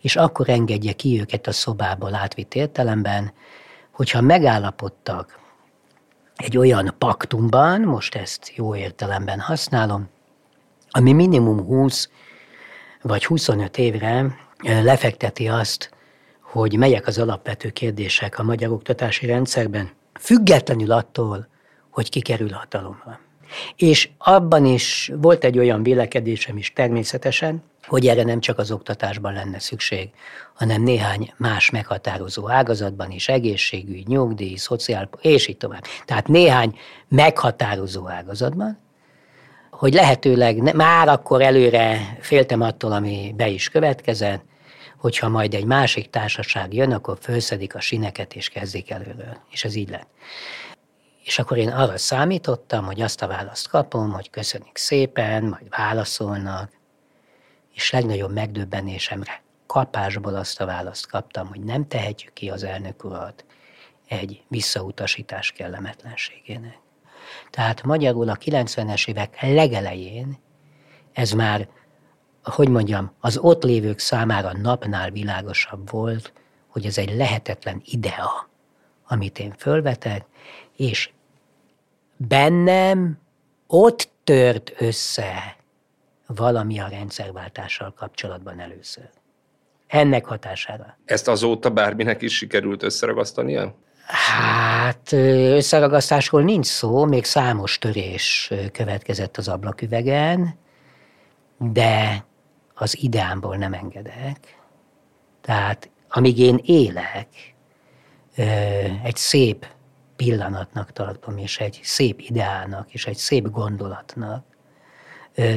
és 0.00 0.16
akkor 0.16 0.48
engedje 0.48 0.92
ki 0.92 1.20
őket 1.20 1.46
a 1.46 1.52
szobából 1.52 2.14
átvitt 2.14 2.54
értelemben, 2.54 3.32
hogyha 3.90 4.20
megállapodtak 4.20 5.38
egy 6.36 6.58
olyan 6.58 6.94
paktumban, 6.98 7.80
most 7.80 8.14
ezt 8.14 8.52
jó 8.54 8.76
értelemben 8.76 9.40
használom, 9.40 10.08
ami 10.90 11.12
minimum 11.12 11.64
20 11.64 12.08
vagy 13.08 13.24
25 13.24 13.78
évre 13.78 14.36
lefekteti 14.62 15.48
azt, 15.48 15.90
hogy 16.40 16.76
melyek 16.76 17.06
az 17.06 17.18
alapvető 17.18 17.70
kérdések 17.70 18.38
a 18.38 18.42
magyar 18.42 18.70
oktatási 18.70 19.26
rendszerben, 19.26 19.90
függetlenül 20.20 20.92
attól, 20.92 21.48
hogy 21.90 22.10
ki 22.10 22.20
kerül 22.20 22.50
hatalomra. 22.50 23.20
És 23.76 24.08
abban 24.18 24.64
is 24.64 25.12
volt 25.16 25.44
egy 25.44 25.58
olyan 25.58 25.82
vélekedésem 25.82 26.56
is 26.56 26.72
természetesen, 26.72 27.62
hogy 27.86 28.06
erre 28.06 28.22
nem 28.22 28.40
csak 28.40 28.58
az 28.58 28.70
oktatásban 28.70 29.32
lenne 29.32 29.58
szükség, 29.58 30.10
hanem 30.54 30.82
néhány 30.82 31.32
más 31.36 31.70
meghatározó 31.70 32.50
ágazatban 32.50 33.10
is, 33.10 33.28
egészségügy, 33.28 34.06
nyugdíj, 34.06 34.56
szociál, 34.56 35.08
és 35.20 35.48
így 35.48 35.56
tovább. 35.56 35.84
Tehát 36.04 36.28
néhány 36.28 36.78
meghatározó 37.08 38.08
ágazatban, 38.08 38.78
hogy 39.78 39.94
lehetőleg 39.94 40.62
ne, 40.62 40.72
már 40.72 41.08
akkor 41.08 41.42
előre 41.42 42.16
féltem 42.20 42.60
attól, 42.60 42.92
ami 42.92 43.34
be 43.36 43.48
is 43.48 43.68
következett, 43.68 44.44
hogyha 44.96 45.28
majd 45.28 45.54
egy 45.54 45.64
másik 45.64 46.10
társaság 46.10 46.74
jön, 46.74 46.92
akkor 46.92 47.18
felszedik 47.20 47.74
a 47.74 47.80
sineket 47.80 48.34
és 48.34 48.48
kezdik 48.48 48.90
előről. 48.90 49.36
És 49.50 49.64
ez 49.64 49.74
így 49.74 49.88
lett. 49.88 50.08
És 51.24 51.38
akkor 51.38 51.56
én 51.56 51.68
arra 51.68 51.98
számítottam, 51.98 52.84
hogy 52.84 53.00
azt 53.00 53.22
a 53.22 53.26
választ 53.26 53.68
kapom, 53.68 54.12
hogy 54.12 54.30
köszönik 54.30 54.76
szépen, 54.76 55.44
majd 55.44 55.68
válaszolnak, 55.68 56.70
és 57.74 57.90
legnagyobb 57.90 58.32
megdöbbenésemre 58.32 59.42
kapásból 59.66 60.34
azt 60.34 60.60
a 60.60 60.66
választ 60.66 61.06
kaptam, 61.06 61.48
hogy 61.48 61.60
nem 61.60 61.88
tehetjük 61.88 62.32
ki 62.32 62.50
az 62.50 62.62
elnök 62.62 63.04
urat 63.04 63.44
egy 64.08 64.42
visszautasítás 64.48 65.52
kellemetlenségének. 65.52 66.78
Tehát 67.58 67.82
magyarul 67.82 68.28
a 68.28 68.36
90-es 68.36 69.08
évek 69.08 69.40
legelején 69.40 70.38
ez 71.12 71.30
már, 71.32 71.68
hogy 72.42 72.68
mondjam, 72.68 73.12
az 73.20 73.38
ott 73.38 73.62
lévők 73.62 73.98
számára 73.98 74.52
napnál 74.52 75.10
világosabb 75.10 75.90
volt, 75.90 76.32
hogy 76.66 76.86
ez 76.86 76.98
egy 76.98 77.16
lehetetlen 77.16 77.82
idea, 77.84 78.48
amit 79.06 79.38
én 79.38 79.54
fölvetek, 79.56 80.24
és 80.76 81.10
bennem 82.16 83.18
ott 83.66 84.08
tört 84.24 84.72
össze 84.78 85.56
valami 86.26 86.78
a 86.78 86.88
rendszerváltással 86.88 87.92
kapcsolatban 87.96 88.60
először. 88.60 89.10
Ennek 89.86 90.24
hatására. 90.24 90.98
Ezt 91.04 91.28
azóta 91.28 91.70
bárminek 91.70 92.22
is 92.22 92.36
sikerült 92.36 92.82
összeragasztania? 92.82 93.74
Hát 94.10 95.12
összeragasztásról 95.12 96.42
nincs 96.42 96.66
szó, 96.66 97.04
még 97.04 97.24
számos 97.24 97.78
törés 97.78 98.52
következett 98.72 99.36
az 99.36 99.48
ablaküvegen, 99.48 100.58
de 101.58 102.24
az 102.74 103.02
ideámból 103.02 103.56
nem 103.56 103.72
engedek. 103.72 104.58
Tehát 105.40 105.90
amíg 106.08 106.38
én 106.38 106.60
élek, 106.62 107.54
egy 109.02 109.16
szép 109.16 109.66
pillanatnak 110.16 110.92
tartom, 110.92 111.38
és 111.38 111.58
egy 111.58 111.80
szép 111.82 112.20
ideának, 112.20 112.92
és 112.94 113.06
egy 113.06 113.16
szép 113.16 113.50
gondolatnak, 113.50 114.44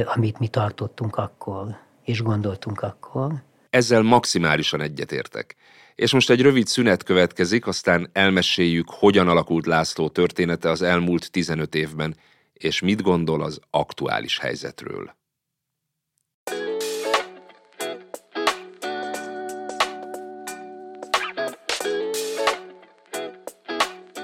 amit 0.05 0.39
mi 0.39 0.47
tartottunk 0.47 1.15
akkor, 1.15 1.77
és 2.03 2.21
gondoltunk 2.21 2.81
akkor. 2.81 3.33
Ezzel 3.69 4.01
maximálisan 4.01 4.81
egyetértek. 4.81 5.55
És 6.01 6.13
most 6.13 6.29
egy 6.29 6.41
rövid 6.41 6.67
szünet 6.67 7.03
következik, 7.03 7.67
aztán 7.67 8.09
elmeséljük, 8.13 8.89
hogyan 8.89 9.27
alakult 9.27 9.65
László 9.65 10.09
története 10.09 10.69
az 10.69 10.81
elmúlt 10.81 11.31
15 11.31 11.75
évben, 11.75 12.15
és 12.53 12.81
mit 12.81 13.01
gondol 13.01 13.41
az 13.41 13.59
aktuális 13.69 14.39
helyzetről. 14.39 15.15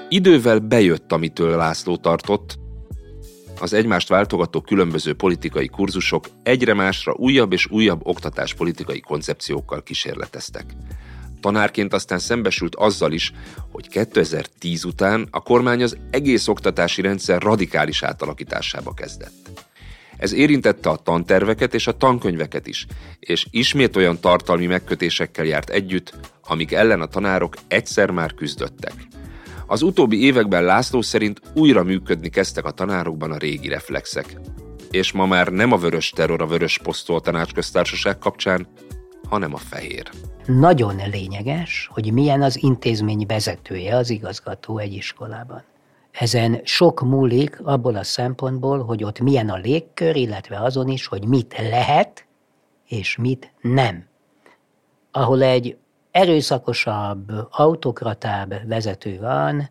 Idővel 0.08 0.58
bejött, 0.58 1.12
amitől 1.12 1.56
László 1.56 1.96
tartott, 1.96 2.58
az 3.60 3.72
egymást 3.72 4.08
váltogató 4.08 4.60
különböző 4.60 5.14
politikai 5.14 5.68
kurzusok 5.68 6.28
egyre 6.42 6.74
másra 6.74 7.14
újabb 7.16 7.52
és 7.52 7.66
újabb 7.70 8.00
oktatáspolitikai 8.02 9.00
koncepciókkal 9.00 9.82
kísérleteztek. 9.82 10.64
Tanárként 11.40 11.92
aztán 11.92 12.18
szembesült 12.18 12.74
azzal 12.74 13.12
is, 13.12 13.32
hogy 13.70 13.88
2010 13.88 14.84
után 14.84 15.28
a 15.30 15.40
kormány 15.40 15.82
az 15.82 15.96
egész 16.10 16.48
oktatási 16.48 17.02
rendszer 17.02 17.42
radikális 17.42 18.02
átalakításába 18.02 18.94
kezdett. 18.94 19.66
Ez 20.16 20.32
érintette 20.32 20.88
a 20.88 20.96
tanterveket 20.96 21.74
és 21.74 21.86
a 21.86 21.96
tankönyveket 21.96 22.66
is, 22.66 22.86
és 23.20 23.46
ismét 23.50 23.96
olyan 23.96 24.20
tartalmi 24.20 24.66
megkötésekkel 24.66 25.44
járt 25.44 25.70
együtt, 25.70 26.14
amik 26.42 26.72
ellen 26.72 27.00
a 27.00 27.06
tanárok 27.06 27.54
egyszer 27.68 28.10
már 28.10 28.34
küzdöttek. 28.34 28.92
Az 29.66 29.82
utóbbi 29.82 30.24
években 30.24 30.64
László 30.64 31.02
szerint 31.02 31.40
újra 31.54 31.82
működni 31.82 32.28
kezdtek 32.28 32.64
a 32.64 32.70
tanárokban 32.70 33.30
a 33.30 33.36
régi 33.36 33.68
reflexek. 33.68 34.40
És 34.90 35.12
ma 35.12 35.26
már 35.26 35.48
nem 35.48 35.72
a 35.72 35.76
vörös 35.76 36.10
terror 36.10 36.42
a 36.42 36.46
vörös 36.46 36.78
posztó 36.78 37.14
a 37.14 37.20
tanácsköztársaság 37.20 38.18
kapcsán, 38.18 38.66
hanem 39.28 39.54
a 39.54 39.56
fehér. 39.56 40.10
Nagyon 40.46 40.96
lényeges, 41.10 41.90
hogy 41.92 42.12
milyen 42.12 42.42
az 42.42 42.62
intézmény 42.62 43.26
vezetője, 43.26 43.96
az 43.96 44.10
igazgató 44.10 44.78
egy 44.78 44.92
iskolában. 44.92 45.62
Ezen 46.10 46.60
sok 46.64 47.00
múlik 47.00 47.60
abból 47.64 47.96
a 47.96 48.02
szempontból, 48.02 48.84
hogy 48.84 49.04
ott 49.04 49.20
milyen 49.20 49.48
a 49.48 49.56
légkör, 49.56 50.16
illetve 50.16 50.60
azon 50.60 50.88
is, 50.88 51.06
hogy 51.06 51.26
mit 51.26 51.54
lehet 51.58 52.26
és 52.88 53.16
mit 53.16 53.52
nem. 53.60 54.06
Ahol 55.10 55.42
egy 55.42 55.76
erőszakosabb, 56.10 57.32
autokratább 57.50 58.54
vezető 58.66 59.18
van, 59.20 59.70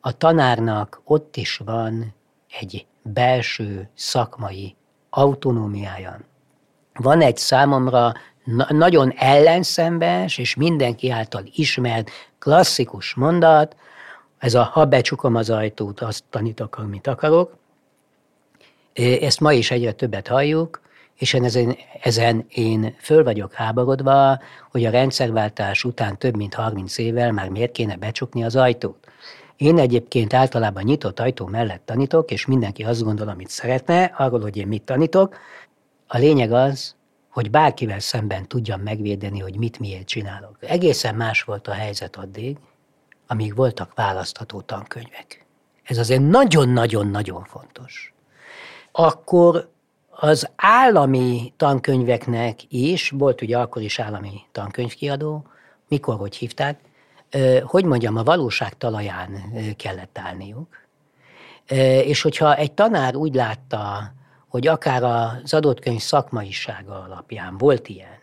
a 0.00 0.16
tanárnak 0.16 1.00
ott 1.04 1.36
is 1.36 1.56
van 1.64 2.14
egy 2.60 2.86
belső 3.02 3.88
szakmai 3.94 4.76
autonómiája. 5.10 6.20
Van 6.94 7.20
egy 7.20 7.36
számomra 7.36 8.12
na- 8.44 8.72
nagyon 8.72 9.12
ellenszembes 9.16 10.38
és 10.38 10.54
mindenki 10.54 11.10
által 11.10 11.42
ismert 11.54 12.10
klasszikus 12.38 13.14
mondat, 13.14 13.76
ez 14.38 14.54
a 14.54 14.62
ha 14.62 14.84
becsukom 14.84 15.34
az 15.34 15.50
ajtót, 15.50 16.00
azt 16.00 16.24
tanítok, 16.30 16.76
amit 16.78 17.06
akarok. 17.06 17.56
Ezt 19.20 19.40
ma 19.40 19.52
is 19.52 19.70
egyre 19.70 19.92
többet 19.92 20.28
halljuk, 20.28 20.80
és 21.14 21.34
ezen, 21.34 21.76
ezen 22.02 22.46
én 22.48 22.94
föl 23.00 23.24
vagyok 23.24 23.52
háborodva, 23.52 24.38
hogy 24.70 24.84
a 24.84 24.90
rendszerváltás 24.90 25.84
után 25.84 26.18
több 26.18 26.36
mint 26.36 26.54
30 26.54 26.98
évvel 26.98 27.32
már 27.32 27.48
miért 27.48 27.72
kéne 27.72 27.96
becsukni 27.96 28.44
az 28.44 28.56
ajtót. 28.56 29.08
Én 29.56 29.78
egyébként 29.78 30.34
általában 30.34 30.82
nyitott 30.82 31.20
ajtó 31.20 31.46
mellett 31.46 31.82
tanítok, 31.84 32.30
és 32.30 32.46
mindenki 32.46 32.82
azt 32.82 33.02
gondol, 33.02 33.28
amit 33.28 33.48
szeretne, 33.48 34.04
arról, 34.04 34.40
hogy 34.40 34.56
én 34.56 34.66
mit 34.66 34.82
tanítok. 34.82 35.36
A 36.06 36.18
lényeg 36.18 36.52
az, 36.52 36.94
hogy 37.34 37.50
bárkivel 37.50 38.00
szemben 38.00 38.48
tudjam 38.48 38.80
megvédeni, 38.80 39.38
hogy 39.38 39.56
mit 39.56 39.78
miért 39.78 40.06
csinálok. 40.06 40.56
Egészen 40.60 41.14
más 41.14 41.42
volt 41.42 41.68
a 41.68 41.72
helyzet 41.72 42.16
addig, 42.16 42.56
amíg 43.26 43.54
voltak 43.54 43.94
választható 43.94 44.60
tankönyvek. 44.60 45.44
Ez 45.82 45.98
azért 45.98 46.28
nagyon-nagyon-nagyon 46.28 47.44
fontos. 47.44 48.14
Akkor 48.92 49.70
az 50.10 50.50
állami 50.56 51.52
tankönyveknek 51.56 52.60
is, 52.68 53.10
volt 53.10 53.42
ugye 53.42 53.58
akkor 53.58 53.82
is 53.82 53.98
állami 53.98 54.40
tankönyvkiadó, 54.52 55.46
mikor, 55.88 56.16
hogy 56.16 56.36
hívták, 56.36 56.78
hogy 57.62 57.84
mondjam, 57.84 58.16
a 58.16 58.22
valóság 58.22 58.78
talaján 58.78 59.52
kellett 59.76 60.18
állniuk. 60.18 60.76
És 62.04 62.22
hogyha 62.22 62.56
egy 62.56 62.72
tanár 62.72 63.16
úgy 63.16 63.34
látta, 63.34 64.12
hogy 64.54 64.66
akár 64.66 65.02
az 65.02 65.54
adott 65.54 65.80
könyv 65.80 66.00
szakmaisága 66.00 67.02
alapján 67.02 67.58
volt 67.58 67.88
ilyen, 67.88 68.18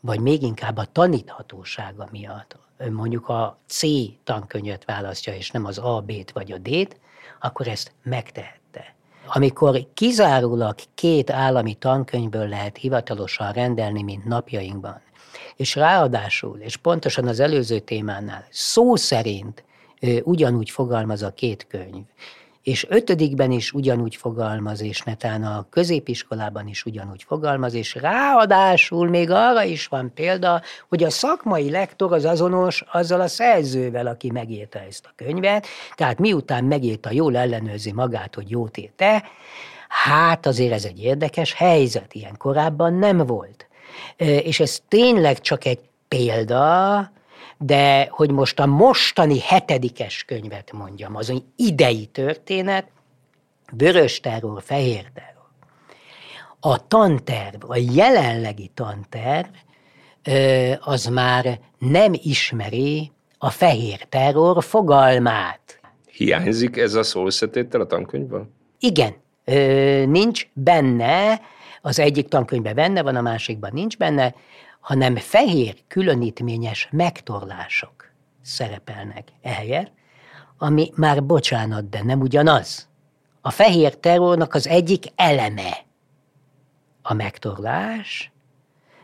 vagy 0.00 0.20
még 0.20 0.42
inkább 0.42 0.76
a 0.76 0.84
taníthatósága 0.84 2.08
miatt, 2.10 2.56
mondjuk 2.90 3.28
a 3.28 3.58
C 3.66 3.82
tankönyvet 4.24 4.84
választja, 4.84 5.34
és 5.34 5.50
nem 5.50 5.64
az 5.64 5.78
A, 5.78 6.00
B-t 6.06 6.30
vagy 6.30 6.52
a 6.52 6.58
D-t, 6.58 7.00
akkor 7.40 7.68
ezt 7.68 7.92
megtehette. 8.02 8.94
Amikor 9.26 9.86
kizárólag 9.94 10.74
két 10.94 11.30
állami 11.30 11.74
tankönyvből 11.74 12.48
lehet 12.48 12.76
hivatalosan 12.76 13.52
rendelni, 13.52 14.02
mint 14.02 14.24
napjainkban, 14.24 15.00
És 15.56 15.74
ráadásul, 15.74 16.58
és 16.58 16.76
pontosan 16.76 17.26
az 17.26 17.40
előző 17.40 17.78
témánál, 17.78 18.46
szó 18.50 18.96
szerint 18.96 19.64
ugyanúgy 20.22 20.70
fogalmaz 20.70 21.22
a 21.22 21.34
két 21.34 21.66
könyv, 21.66 22.04
és 22.62 22.86
ötödikben 22.88 23.50
is 23.50 23.72
ugyanúgy 23.72 24.16
fogalmaz, 24.16 24.82
és 24.82 25.00
netán 25.00 25.44
a 25.44 25.66
középiskolában 25.70 26.66
is 26.66 26.84
ugyanúgy 26.84 27.22
fogalmaz, 27.26 27.74
és 27.74 27.94
ráadásul 27.94 29.08
még 29.08 29.30
arra 29.30 29.62
is 29.62 29.86
van 29.86 30.12
példa, 30.14 30.62
hogy 30.88 31.04
a 31.04 31.10
szakmai 31.10 31.70
lektor 31.70 32.12
az 32.12 32.24
azonos 32.24 32.84
azzal 32.92 33.20
a 33.20 33.28
szerzővel, 33.28 34.06
aki 34.06 34.30
megírta 34.30 34.78
ezt 34.78 35.06
a 35.06 35.12
könyvet, 35.16 35.66
tehát 35.94 36.18
miután 36.18 36.64
megírta, 36.64 37.12
jól 37.12 37.36
ellenőrzi 37.36 37.92
magát, 37.92 38.34
hogy 38.34 38.50
jót 38.50 38.76
írte, 38.76 39.24
hát 39.88 40.46
azért 40.46 40.72
ez 40.72 40.84
egy 40.84 41.02
érdekes 41.02 41.52
helyzet, 41.52 42.14
ilyen 42.14 42.36
korábban 42.36 42.94
nem 42.94 43.16
volt. 43.16 43.66
És 44.16 44.60
ez 44.60 44.80
tényleg 44.88 45.40
csak 45.40 45.64
egy 45.64 45.80
példa, 46.08 47.10
de 47.58 48.08
hogy 48.10 48.30
most 48.30 48.60
a 48.60 48.66
mostani 48.66 49.40
hetedikes 49.40 50.24
könyvet 50.24 50.72
mondjam, 50.72 51.16
az 51.16 51.42
idei 51.56 52.06
történet, 52.06 52.86
vörös 53.72 54.20
terror, 54.20 54.62
fehér 54.62 55.10
terror. 55.14 55.36
A 56.60 56.86
tanterv, 56.86 57.70
a 57.70 57.76
jelenlegi 57.76 58.70
tanterv, 58.74 59.48
az 60.80 61.06
már 61.06 61.60
nem 61.78 62.12
ismeri 62.14 63.12
a 63.38 63.50
fehér 63.50 64.04
terror 64.08 64.64
fogalmát. 64.64 65.80
Hiányzik 66.10 66.76
ez 66.76 66.94
a 66.94 67.02
szó 67.02 67.26
összetétel 67.26 67.80
a 67.80 67.86
tankönyvben? 67.86 68.54
Igen, 68.78 69.14
nincs 70.10 70.48
benne, 70.52 71.40
az 71.82 71.98
egyik 71.98 72.28
tankönyvben 72.28 72.74
benne 72.74 73.02
van, 73.02 73.16
a 73.16 73.20
másikban 73.20 73.70
nincs 73.72 73.96
benne, 73.96 74.34
hanem 74.80 75.16
fehér 75.16 75.76
különítményes 75.88 76.88
megtorlások 76.90 78.10
szerepelnek 78.42 79.28
ehelyett, 79.42 79.92
ami 80.58 80.90
már 80.94 81.24
bocsánat, 81.24 81.88
de 81.88 82.02
nem 82.02 82.20
ugyanaz. 82.20 82.88
A 83.40 83.50
fehér 83.50 83.96
terrornak 83.96 84.54
az 84.54 84.66
egyik 84.66 85.04
eleme 85.16 85.76
a 87.02 87.14
megtorlás, 87.14 88.32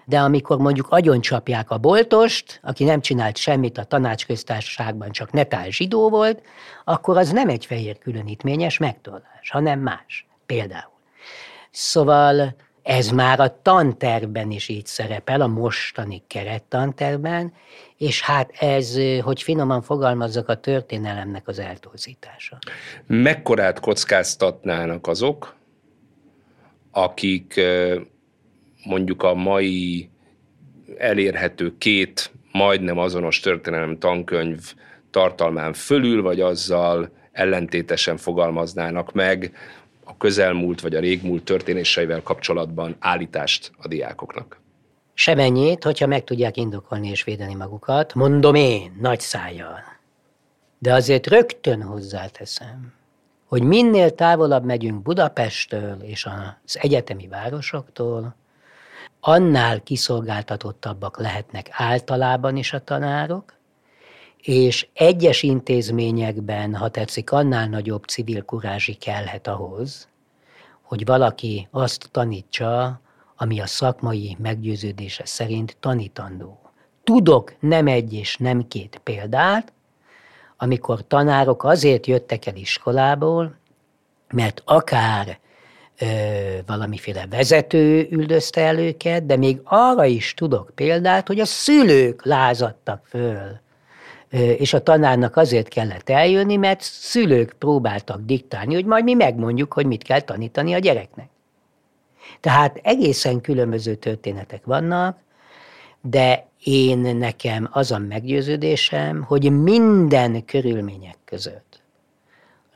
de 0.04 0.20
amikor 0.20 0.58
mondjuk 0.58 0.88
agyoncsapják 0.88 1.70
a 1.70 1.78
boltost, 1.78 2.60
aki 2.62 2.84
nem 2.84 3.00
csinált 3.00 3.36
semmit 3.36 3.78
a 3.78 3.84
tanácsköztársaságban, 3.84 5.10
csak 5.10 5.32
netál 5.32 5.70
zsidó 5.70 6.08
volt, 6.08 6.42
akkor 6.84 7.16
az 7.16 7.30
nem 7.30 7.48
egy 7.48 7.66
fehér 7.66 7.98
különítményes 7.98 8.78
megtorlás, 8.78 9.50
hanem 9.50 9.80
más. 9.80 10.26
Például. 10.46 10.92
Szóval 11.70 12.54
ez 12.84 13.08
már 13.08 13.40
a 13.40 13.58
tanterben 13.62 14.50
is 14.50 14.68
így 14.68 14.86
szerepel, 14.86 15.40
a 15.40 15.46
mostani 15.46 16.22
kerettanterben, 16.26 17.52
és 17.96 18.22
hát 18.22 18.50
ez, 18.58 18.98
hogy 19.20 19.42
finoman 19.42 19.82
fogalmazzak, 19.82 20.48
a 20.48 20.60
történelemnek 20.60 21.48
az 21.48 21.58
eltorzítása. 21.58 22.58
Mekkorát 23.06 23.80
kockáztatnának 23.80 25.06
azok, 25.06 25.54
akik 26.90 27.60
mondjuk 28.84 29.22
a 29.22 29.34
mai 29.34 30.08
elérhető 30.98 31.78
két 31.78 32.32
majdnem 32.52 32.98
azonos 32.98 33.40
történelem 33.40 33.98
tankönyv 33.98 34.74
tartalmán 35.10 35.72
fölül, 35.72 36.22
vagy 36.22 36.40
azzal 36.40 37.10
ellentétesen 37.32 38.16
fogalmaznának 38.16 39.12
meg 39.12 39.52
a 40.14 40.16
közelmúlt 40.18 40.80
vagy 40.80 40.94
a 40.94 41.00
régmúlt 41.00 41.44
történéseivel 41.44 42.22
kapcsolatban 42.22 42.96
állítást 42.98 43.72
a 43.78 43.88
diákoknak? 43.88 44.60
Semennyit, 45.14 45.84
hogyha 45.84 46.06
meg 46.06 46.24
tudják 46.24 46.56
indokolni 46.56 47.08
és 47.08 47.24
védeni 47.24 47.54
magukat, 47.54 48.14
mondom 48.14 48.54
én, 48.54 48.96
nagy 49.00 49.20
szájjal. 49.20 49.78
De 50.78 50.94
azért 50.94 51.26
rögtön 51.26 51.82
hozzáteszem, 51.82 52.92
hogy 53.46 53.62
minél 53.62 54.14
távolabb 54.14 54.64
megyünk 54.64 55.02
Budapesttől 55.02 55.96
és 56.02 56.26
az 56.26 56.78
egyetemi 56.80 57.28
városoktól, 57.28 58.34
annál 59.20 59.82
kiszolgáltatottabbak 59.82 61.18
lehetnek 61.18 61.68
általában 61.70 62.56
is 62.56 62.72
a 62.72 62.84
tanárok, 62.84 63.54
és 64.44 64.86
egyes 64.92 65.42
intézményekben, 65.42 66.74
ha 66.74 66.88
tetszik, 66.88 67.32
annál 67.32 67.68
nagyobb 67.68 68.04
civil 68.04 68.42
kurázsi 68.42 68.94
kellhet 68.94 69.46
ahhoz, 69.46 70.08
hogy 70.82 71.04
valaki 71.04 71.68
azt 71.70 72.08
tanítsa, 72.10 73.00
ami 73.36 73.60
a 73.60 73.66
szakmai 73.66 74.36
meggyőződése 74.38 75.26
szerint 75.26 75.76
tanítandó. 75.80 76.58
Tudok 77.04 77.54
nem 77.60 77.86
egy 77.86 78.12
és 78.12 78.36
nem 78.36 78.68
két 78.68 79.00
példát, 79.02 79.72
amikor 80.56 81.06
tanárok 81.06 81.64
azért 81.64 82.06
jöttek 82.06 82.46
el 82.46 82.56
iskolából, 82.56 83.56
mert 84.32 84.62
akár 84.64 85.38
ö, 85.98 86.06
valamiféle 86.66 87.26
vezető 87.26 88.06
üldözte 88.10 88.60
el 88.60 88.78
őket, 88.78 89.26
de 89.26 89.36
még 89.36 89.60
arra 89.64 90.04
is 90.04 90.34
tudok 90.34 90.70
példát, 90.74 91.26
hogy 91.26 91.40
a 91.40 91.44
szülők 91.44 92.24
lázadtak 92.24 93.06
föl 93.06 93.62
és 94.34 94.72
a 94.72 94.82
tanárnak 94.82 95.36
azért 95.36 95.68
kellett 95.68 96.10
eljönni, 96.10 96.56
mert 96.56 96.80
szülők 96.82 97.52
próbáltak 97.58 98.20
diktálni, 98.20 98.74
hogy 98.74 98.84
majd 98.84 99.04
mi 99.04 99.14
megmondjuk, 99.14 99.72
hogy 99.72 99.86
mit 99.86 100.02
kell 100.02 100.20
tanítani 100.20 100.74
a 100.74 100.78
gyereknek. 100.78 101.28
Tehát 102.40 102.80
egészen 102.82 103.40
különböző 103.40 103.94
történetek 103.94 104.64
vannak, 104.64 105.18
de 106.00 106.46
én 106.64 106.98
nekem 106.98 107.68
az 107.72 107.90
a 107.90 107.98
meggyőződésem, 107.98 109.22
hogy 109.22 109.62
minden 109.62 110.44
körülmények 110.44 111.16
között 111.24 111.82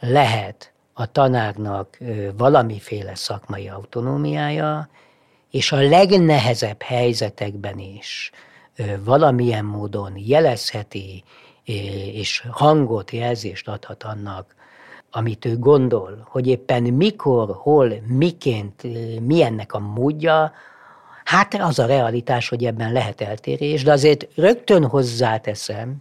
lehet 0.00 0.72
a 0.92 1.12
tanárnak 1.12 1.98
valamiféle 2.36 3.14
szakmai 3.14 3.68
autonómiája, 3.68 4.88
és 5.50 5.72
a 5.72 5.88
legnehezebb 5.88 6.82
helyzetekben 6.82 7.78
is 7.78 8.30
valamilyen 9.04 9.64
módon 9.64 10.12
jelezheti, 10.16 11.24
és 12.12 12.46
hangot, 12.50 13.10
jelzést 13.10 13.68
adhat 13.68 14.02
annak, 14.02 14.54
amit 15.10 15.44
ő 15.44 15.58
gondol, 15.58 16.26
hogy 16.28 16.46
éppen 16.46 16.82
mikor, 16.82 17.56
hol, 17.56 17.92
miként, 18.06 18.82
milyennek 19.26 19.72
a 19.72 19.78
módja, 19.78 20.52
hát 21.24 21.54
az 21.54 21.78
a 21.78 21.86
realitás, 21.86 22.48
hogy 22.48 22.64
ebben 22.64 22.92
lehet 22.92 23.20
eltérés, 23.20 23.82
de 23.82 23.92
azért 23.92 24.26
rögtön 24.34 24.84
hozzáteszem, 24.84 25.96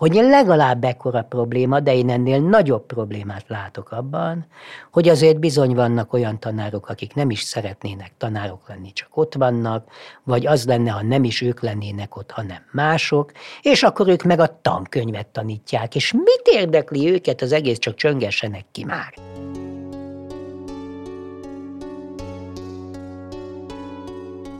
hogy 0.00 0.14
legalább 0.14 0.84
ekkora 0.84 1.22
probléma, 1.22 1.80
de 1.80 1.94
én 1.94 2.10
ennél 2.10 2.40
nagyobb 2.40 2.86
problémát 2.86 3.44
látok 3.48 3.90
abban, 3.90 4.46
hogy 4.92 5.08
azért 5.08 5.38
bizony 5.38 5.74
vannak 5.74 6.12
olyan 6.12 6.38
tanárok, 6.38 6.88
akik 6.88 7.14
nem 7.14 7.30
is 7.30 7.40
szeretnének 7.40 8.12
tanárok 8.18 8.68
lenni, 8.68 8.92
csak 8.92 9.08
ott 9.16 9.34
vannak, 9.34 9.88
vagy 10.24 10.46
az 10.46 10.66
lenne, 10.66 10.90
ha 10.90 11.02
nem 11.02 11.24
is 11.24 11.40
ők 11.40 11.60
lennének 11.60 12.16
ott, 12.16 12.30
hanem 12.30 12.58
mások, 12.72 13.32
és 13.62 13.82
akkor 13.82 14.08
ők 14.08 14.22
meg 14.22 14.40
a 14.40 14.58
tankönyvet 14.62 15.26
tanítják, 15.26 15.94
és 15.94 16.12
mit 16.12 16.42
érdekli 16.44 17.12
őket, 17.12 17.42
az 17.42 17.52
egész 17.52 17.78
csak 17.78 17.94
csöngessenek 17.94 18.64
ki 18.72 18.84
már. 18.84 19.14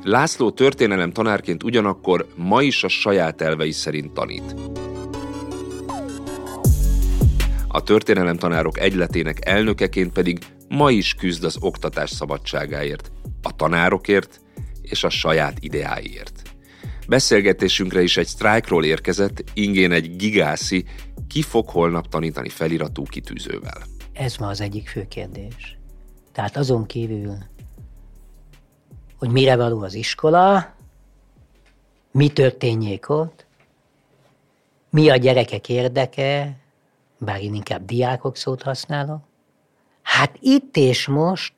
László 0.02 0.50
történelem 0.50 1.12
tanárként 1.12 1.62
ugyanakkor 1.62 2.26
ma 2.36 2.62
is 2.62 2.84
a 2.84 2.88
saját 2.88 3.40
elvei 3.40 3.72
szerint 3.72 4.12
tanít. 4.12 4.54
A 7.72 7.82
történelem 7.82 8.36
tanárok 8.36 8.78
egyletének 8.78 9.46
elnökeként 9.46 10.12
pedig 10.12 10.38
ma 10.68 10.90
is 10.90 11.14
küzd 11.14 11.44
az 11.44 11.56
oktatás 11.60 12.10
szabadságáért, 12.10 13.12
a 13.42 13.56
tanárokért 13.56 14.40
és 14.82 15.04
a 15.04 15.08
saját 15.08 15.56
ideáiért. 15.60 16.42
Beszélgetésünkre 17.08 18.02
is 18.02 18.16
egy 18.16 18.26
sztrájkról 18.26 18.84
érkezett, 18.84 19.44
ingén 19.54 19.92
egy 19.92 20.16
gigászi, 20.16 20.84
ki 21.28 21.42
fog 21.42 21.68
holnap 21.68 22.08
tanítani 22.08 22.48
feliratú 22.48 23.02
kitűzővel. 23.02 23.82
Ez 24.12 24.36
ma 24.36 24.46
az 24.46 24.60
egyik 24.60 24.88
fő 24.88 25.06
kérdés. 25.08 25.78
Tehát 26.32 26.56
azon 26.56 26.86
kívül, 26.86 27.36
hogy 29.18 29.30
mire 29.30 29.56
való 29.56 29.82
az 29.82 29.94
iskola, 29.94 30.74
mi 32.10 32.28
történjék 32.28 33.08
ott, 33.08 33.46
mi 34.90 35.10
a 35.10 35.16
gyerekek 35.16 35.68
érdeke, 35.68 36.59
bár 37.20 37.42
én 37.42 37.54
inkább 37.54 37.84
diákok 37.84 38.36
szót 38.36 38.62
használok. 38.62 39.20
Hát 40.02 40.36
itt 40.40 40.76
és 40.76 41.06
most 41.06 41.52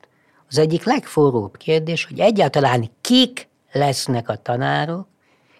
az 0.49 0.57
egyik 0.57 0.83
legforróbb 0.83 1.57
kérdés, 1.57 2.05
hogy 2.05 2.19
egyáltalán 2.19 2.89
kik 3.01 3.47
lesznek 3.71 4.29
a 4.29 4.35
tanárok, 4.35 5.07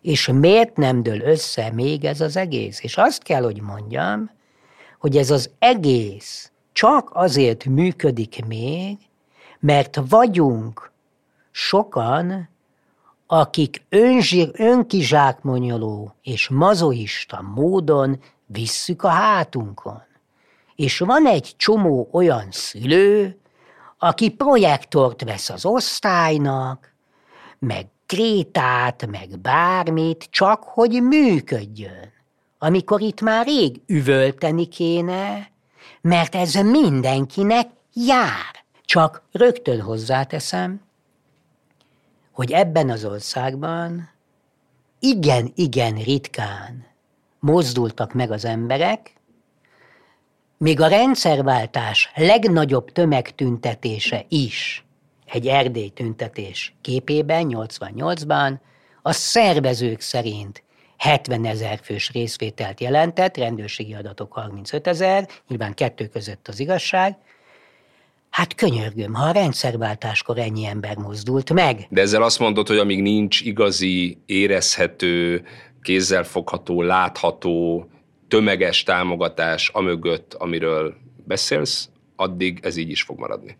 és 0.01 0.27
miért 0.27 0.77
nem 0.77 1.03
dől 1.03 1.21
össze 1.21 1.71
még 1.71 2.05
ez 2.05 2.21
az 2.21 2.37
egész. 2.37 2.83
És 2.83 2.97
azt 2.97 3.23
kell, 3.23 3.43
hogy 3.43 3.61
mondjam, 3.61 4.29
hogy 4.99 5.17
ez 5.17 5.29
az 5.29 5.49
egész 5.59 6.51
csak 6.71 7.09
azért 7.13 7.65
működik 7.65 8.45
még, 8.45 8.97
mert 9.59 9.99
vagyunk 10.09 10.91
sokan, 11.51 12.49
akik 13.27 13.85
önzsír, 13.89 14.49
önkizsákmonyoló 14.53 16.15
és 16.21 16.49
mazoista 16.49 17.41
módon 17.55 18.19
visszük 18.45 19.03
a 19.03 19.09
hátunkon. 19.09 20.03
És 20.75 20.99
van 20.99 21.25
egy 21.25 21.53
csomó 21.57 22.09
olyan 22.11 22.47
szülő, 22.51 23.37
aki 23.97 24.29
projektort 24.29 25.23
vesz 25.23 25.49
az 25.49 25.65
osztálynak, 25.65 26.93
meg 27.59 27.87
krétát, 28.05 29.05
meg 29.05 29.39
bármit, 29.39 30.27
csak 30.29 30.63
hogy 30.63 31.03
működjön. 31.03 32.11
Amikor 32.57 33.01
itt 33.01 33.21
már 33.21 33.45
rég 33.45 33.81
üvölteni 33.87 34.65
kéne, 34.67 35.51
mert 36.01 36.35
ez 36.35 36.53
mindenkinek 36.53 37.67
jár. 37.93 38.63
Csak 38.85 39.21
rögtön 39.31 39.81
hozzáteszem, 39.81 40.81
hogy 42.31 42.51
ebben 42.51 42.89
az 42.89 43.05
országban 43.05 44.09
igen-igen 44.99 45.95
ritkán 45.95 46.92
mozdultak 47.43 48.13
meg 48.13 48.31
az 48.31 48.45
emberek, 48.45 49.13
még 50.57 50.81
a 50.81 50.87
rendszerváltás 50.87 52.11
legnagyobb 52.15 52.91
tömegtüntetése 52.91 54.25
is 54.29 54.85
egy 55.25 55.47
Erdély 55.47 55.89
tüntetés 55.89 56.73
képében, 56.81 57.45
88-ban, 57.49 58.53
a 59.01 59.11
szervezők 59.11 60.01
szerint 60.01 60.63
70 60.97 61.45
ezer 61.45 61.79
fős 61.83 62.11
részvételt 62.11 62.79
jelentett, 62.79 63.37
rendőrségi 63.37 63.93
adatok 63.93 64.33
35 64.33 64.87
ezer, 64.87 65.27
nyilván 65.47 65.73
kettő 65.73 66.07
között 66.07 66.47
az 66.47 66.59
igazság, 66.59 67.17
Hát 68.29 68.55
könyörgöm, 68.55 69.13
ha 69.13 69.23
a 69.23 69.31
rendszerváltáskor 69.31 70.37
ennyi 70.37 70.65
ember 70.65 70.97
mozdult 70.97 71.53
meg. 71.53 71.87
De 71.89 72.01
ezzel 72.01 72.23
azt 72.23 72.39
mondod, 72.39 72.67
hogy 72.67 72.77
amíg 72.77 73.01
nincs 73.01 73.41
igazi, 73.41 74.17
érezhető, 74.25 75.45
kézzelfogható, 75.83 76.81
látható, 76.81 77.87
tömeges 78.27 78.83
támogatás 78.83 79.69
amögött, 79.69 80.33
amiről 80.33 80.95
beszélsz, 81.25 81.89
addig 82.15 82.59
ez 82.63 82.75
így 82.75 82.89
is 82.89 83.01
fog 83.01 83.19
maradni. 83.19 83.57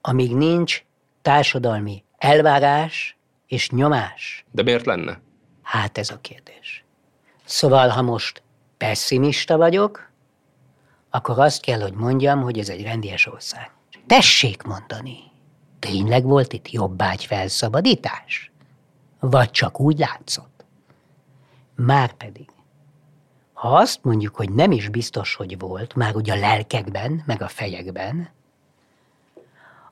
Amíg 0.00 0.34
nincs 0.34 0.84
társadalmi 1.22 2.04
elvárás 2.18 3.16
és 3.46 3.70
nyomás. 3.70 4.44
De 4.50 4.62
miért 4.62 4.86
lenne? 4.86 5.20
Hát 5.62 5.98
ez 5.98 6.10
a 6.10 6.18
kérdés. 6.20 6.84
Szóval, 7.44 7.88
ha 7.88 8.02
most 8.02 8.42
pessimista 8.76 9.56
vagyok, 9.56 10.10
akkor 11.10 11.38
azt 11.38 11.62
kell, 11.62 11.80
hogy 11.80 11.92
mondjam, 11.92 12.42
hogy 12.42 12.58
ez 12.58 12.68
egy 12.68 12.82
rendies 12.82 13.26
ország. 13.26 13.70
Tessék 14.06 14.62
mondani, 14.62 15.18
tényleg 15.78 16.24
volt 16.24 16.52
itt 16.52 16.70
jobbágy 16.70 17.24
felszabadítás? 17.24 18.50
Vagy 19.20 19.50
csak 19.50 19.80
úgy 19.80 19.98
látszott? 19.98 20.51
Márpedig, 21.84 22.48
ha 23.52 23.68
azt 23.68 24.04
mondjuk, 24.04 24.36
hogy 24.36 24.52
nem 24.52 24.70
is 24.70 24.88
biztos, 24.88 25.34
hogy 25.34 25.58
volt, 25.58 25.94
már 25.94 26.16
ugye 26.16 26.32
a 26.32 26.38
lelkekben, 26.38 27.22
meg 27.26 27.42
a 27.42 27.48
fejekben, 27.48 28.30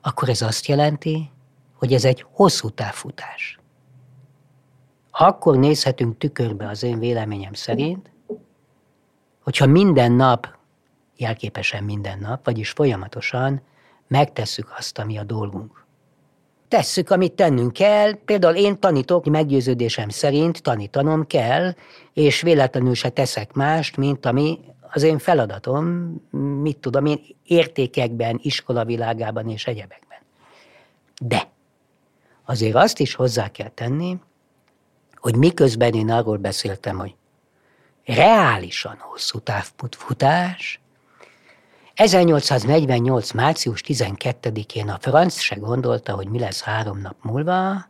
akkor 0.01 0.29
ez 0.29 0.41
azt 0.41 0.65
jelenti, 0.65 1.31
hogy 1.73 1.93
ez 1.93 2.05
egy 2.05 2.25
hosszú 2.31 2.69
távfutás. 2.69 3.59
Akkor 5.11 5.57
nézhetünk 5.57 6.17
tükörbe 6.17 6.67
az 6.67 6.83
én 6.83 6.99
véleményem 6.99 7.53
szerint, 7.53 8.11
hogyha 9.39 9.65
minden 9.65 10.11
nap, 10.11 10.57
jelképesen 11.15 11.83
minden 11.83 12.19
nap, 12.19 12.45
vagyis 12.45 12.69
folyamatosan 12.69 13.61
megtesszük 14.07 14.73
azt, 14.77 14.97
ami 14.97 15.17
a 15.17 15.23
dolgunk. 15.23 15.80
Tesszük, 16.71 17.09
amit 17.09 17.33
tennünk 17.33 17.73
kell, 17.73 18.13
például 18.25 18.55
én 18.55 18.79
tanítok, 18.79 19.25
meggyőződésem 19.25 20.09
szerint 20.09 20.61
tanítanom 20.61 21.27
kell, 21.27 21.73
és 22.13 22.41
véletlenül 22.41 22.93
se 22.93 23.09
teszek 23.09 23.53
mást, 23.53 23.97
mint 23.97 24.25
ami 24.25 24.59
az 24.91 25.03
én 25.03 25.17
feladatom, 25.17 26.15
mit 26.61 26.77
tudom 26.77 27.05
én, 27.05 27.19
értékekben, 27.43 28.39
iskolavilágában 28.43 29.49
és 29.49 29.67
egyebekben. 29.67 30.17
De 31.21 31.49
azért 32.45 32.75
azt 32.75 32.99
is 32.99 33.13
hozzá 33.13 33.47
kell 33.47 33.69
tenni, 33.69 34.17
hogy 35.15 35.35
miközben 35.35 35.93
én 35.93 36.11
arról 36.11 36.37
beszéltem, 36.37 36.97
hogy 36.97 37.15
reálisan 38.05 38.95
hosszú 38.99 39.39
távfutás, 39.39 40.80
1848. 41.93 43.31
március 43.31 43.83
12-én 43.87 44.89
a 44.89 44.97
franc 44.99 45.39
se 45.39 45.55
gondolta, 45.55 46.13
hogy 46.13 46.27
mi 46.27 46.39
lesz 46.39 46.61
három 46.61 46.99
nap 47.01 47.15
múlva, 47.21 47.89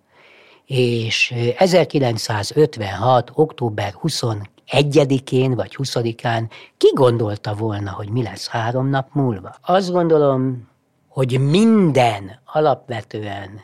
és 0.66 1.34
1956. 1.58 3.32
október 3.34 3.94
21-én 4.04 5.56
vagy 5.56 5.76
20-án 5.78 6.50
ki 6.78 6.92
gondolta 6.96 7.54
volna, 7.54 7.92
hogy 7.92 8.10
mi 8.10 8.24
lesz 8.24 8.48
három 8.48 8.88
nap 8.88 9.08
múlva? 9.14 9.56
Azt 9.62 9.92
gondolom, 9.92 10.70
hogy 11.08 11.40
minden 11.40 12.40
alapvetően 12.46 13.62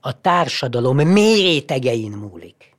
a 0.00 0.20
társadalom 0.20 0.96
mérétegein 0.96 2.12
múlik 2.12 2.74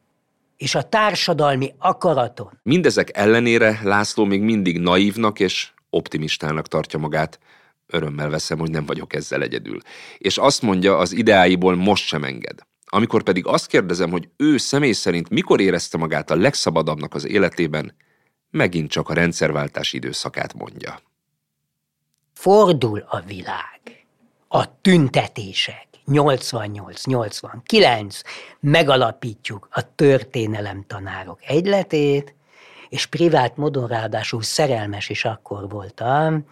és 0.58 0.76
a 0.76 0.82
társadalmi 0.82 1.74
akaraton. 1.78 2.60
Mindezek 2.64 3.18
ellenére 3.18 3.80
László 3.84 4.24
még 4.24 4.42
mindig 4.42 4.80
naívnak 4.80 5.40
és 5.40 5.72
optimistának 5.90 6.68
tartja 6.68 7.00
magát, 7.00 7.40
örömmel 7.88 8.30
veszem, 8.30 8.60
hogy 8.60 8.72
nem 8.72 8.86
vagyok 8.86 9.14
ezzel 9.14 9.42
egyedül. 9.42 9.80
És 10.18 10.38
azt 10.38 10.62
mondja, 10.62 10.98
az 10.98 11.12
ideáiból 11.12 11.76
most 11.76 12.06
sem 12.06 12.24
enged. 12.24 12.60
Amikor 12.86 13.24
pedig 13.24 13.46
azt 13.46 13.68
kérdezem, 13.68 14.10
hogy 14.10 14.30
ő 14.38 14.58
személy 14.58 14.92
szerint 14.92 15.30
mikor 15.30 15.62
érezte 15.62 15.98
magát 15.98 16.32
a 16.32 16.36
legszabadabbnak 16.36 17.14
az 17.14 17.28
életében, 17.28 17.96
megint 18.50 18.90
csak 18.90 19.10
a 19.10 19.14
rendszerváltás 19.14 19.94
időszakát 19.94 20.54
mondja. 20.54 21.00
Fordul 22.34 23.06
a 23.08 23.20
világ. 23.20 24.06
A 24.48 24.82
tüntetések. 24.82 25.86
88-89. 26.08 28.22
Megalapítjuk 28.60 29.68
a 29.72 29.96
történelem 29.96 30.84
tanárok 30.88 31.40
egyletét, 31.48 32.36
és 32.90 33.06
privát 33.06 33.58
módon 33.58 33.88
ráadásul 33.88 34.42
szerelmes 34.42 35.10
is 35.10 35.26
akkor 35.26 35.70
voltam, 35.70 36.46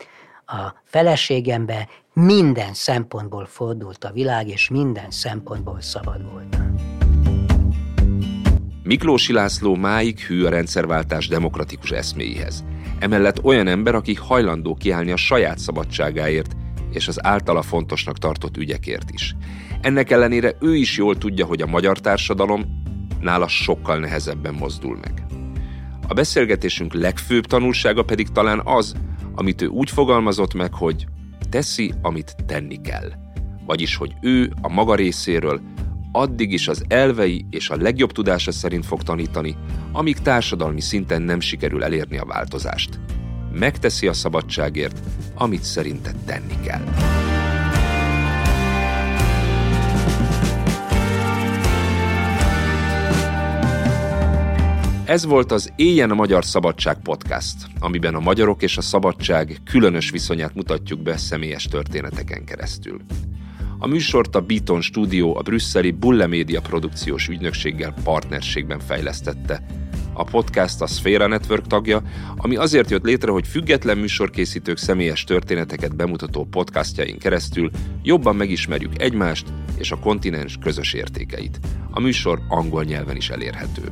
a 0.45 0.73
feleségembe 0.83 1.87
minden 2.13 2.73
szempontból 2.73 3.45
fordult 3.45 4.03
a 4.03 4.11
világ, 4.11 4.47
és 4.47 4.69
minden 4.69 5.11
szempontból 5.11 5.81
szabad 5.81 6.31
voltam. 6.31 6.75
Miklósi 8.83 9.33
László 9.33 9.75
máig 9.75 10.19
hű 10.19 10.43
a 10.43 10.49
rendszerváltás 10.49 11.27
demokratikus 11.27 11.91
eszméihez. 11.91 12.63
Emellett 12.99 13.43
olyan 13.43 13.67
ember, 13.67 13.95
aki 13.95 14.13
hajlandó 14.13 14.75
kiállni 14.75 15.11
a 15.11 15.17
saját 15.17 15.59
szabadságáért, 15.59 16.55
és 16.91 17.07
az 17.07 17.25
általa 17.25 17.61
fontosnak 17.61 18.17
tartott 18.17 18.57
ügyekért 18.57 19.11
is. 19.11 19.35
Ennek 19.81 20.11
ellenére 20.11 20.51
ő 20.59 20.75
is 20.75 20.97
jól 20.97 21.17
tudja, 21.17 21.45
hogy 21.45 21.61
a 21.61 21.65
magyar 21.65 21.99
társadalom 21.99 22.81
nála 23.21 23.47
sokkal 23.47 23.97
nehezebben 23.97 24.53
mozdul 24.53 24.97
meg. 25.01 25.24
A 26.07 26.13
beszélgetésünk 26.13 26.93
legfőbb 26.93 27.45
tanulsága 27.45 28.03
pedig 28.03 28.29
talán 28.29 28.61
az, 28.63 28.93
amit 29.35 29.61
ő 29.61 29.67
úgy 29.67 29.89
fogalmazott 29.89 30.53
meg, 30.53 30.73
hogy 30.73 31.05
teszi, 31.49 31.93
amit 32.01 32.35
tenni 32.45 32.81
kell. 32.81 33.11
Vagyis, 33.65 33.95
hogy 33.95 34.13
ő 34.21 34.53
a 34.61 34.69
maga 34.69 34.95
részéről 34.95 35.61
addig 36.11 36.51
is 36.51 36.67
az 36.67 36.83
elvei 36.87 37.45
és 37.49 37.69
a 37.69 37.77
legjobb 37.77 38.11
tudása 38.11 38.51
szerint 38.51 38.85
fog 38.85 39.03
tanítani, 39.03 39.55
amíg 39.91 40.17
társadalmi 40.17 40.81
szinten 40.81 41.21
nem 41.21 41.39
sikerül 41.39 41.83
elérni 41.83 42.17
a 42.17 42.25
változást. 42.25 42.99
Megteszi 43.51 44.07
a 44.07 44.13
szabadságért, 44.13 44.99
amit 45.35 45.63
szerinte 45.63 46.11
tenni 46.25 46.59
kell. 46.63 46.83
Ez 55.05 55.25
volt 55.25 55.51
az 55.51 55.73
Éjjen 55.75 56.11
a 56.11 56.13
Magyar 56.13 56.45
Szabadság 56.45 56.97
podcast, 57.01 57.55
amiben 57.79 58.15
a 58.15 58.19
magyarok 58.19 58.61
és 58.61 58.77
a 58.77 58.81
szabadság 58.81 59.57
különös 59.63 60.09
viszonyát 60.09 60.55
mutatjuk 60.55 60.99
be 60.99 61.17
személyes 61.17 61.63
történeteken 61.63 62.45
keresztül. 62.45 63.01
A 63.79 63.87
műsort 63.87 64.35
a 64.35 64.41
Beaton 64.41 64.81
Studio 64.81 65.37
a 65.37 65.41
brüsszeli 65.41 65.91
Bulle 65.91 66.27
Media 66.27 66.61
produkciós 66.61 67.27
ügynökséggel 67.27 67.93
partnerségben 68.03 68.79
fejlesztette. 68.79 69.65
A 70.13 70.23
podcast 70.23 70.81
a 70.81 70.87
Sfera 70.87 71.27
Network 71.27 71.67
tagja, 71.67 72.01
ami 72.35 72.55
azért 72.55 72.89
jött 72.89 73.05
létre, 73.05 73.31
hogy 73.31 73.47
független 73.47 73.97
műsorkészítők 73.97 74.77
személyes 74.77 75.23
történeteket 75.23 75.95
bemutató 75.95 76.45
podcastjain 76.45 77.17
keresztül 77.17 77.69
jobban 78.03 78.35
megismerjük 78.35 79.01
egymást 79.01 79.47
és 79.77 79.91
a 79.91 79.99
kontinens 79.99 80.57
közös 80.61 80.93
értékeit. 80.93 81.59
A 81.91 81.99
műsor 81.99 82.41
angol 82.47 82.83
nyelven 82.83 83.15
is 83.15 83.29
elérhető. 83.29 83.91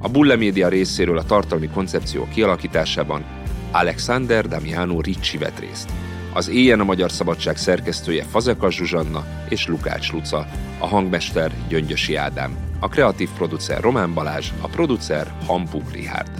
A 0.00 0.08
Bulle 0.08 0.36
Media 0.36 0.68
részéről 0.68 1.18
a 1.18 1.24
tartalmi 1.24 1.68
koncepció 1.68 2.28
kialakításában 2.34 3.24
Alexander 3.70 4.48
Damiano 4.48 5.00
Ricci 5.00 5.38
vett 5.38 5.58
részt. 5.58 5.90
Az 6.32 6.48
Éjjel 6.48 6.80
a 6.80 6.84
Magyar 6.84 7.10
Szabadság 7.10 7.56
szerkesztője 7.56 8.24
Fazekas 8.24 8.74
Zsuzsanna 8.74 9.24
és 9.48 9.66
Lukács 9.66 10.12
Luca, 10.12 10.46
a 10.78 10.86
hangmester 10.86 11.52
Gyöngyösi 11.68 12.14
Ádám, 12.14 12.56
a 12.80 12.88
kreatív 12.88 13.28
producer 13.36 13.80
Román 13.80 14.14
Balázs, 14.14 14.50
a 14.60 14.68
producer 14.68 15.32
Hampuk 15.46 15.92
Rihárd. 15.92 16.30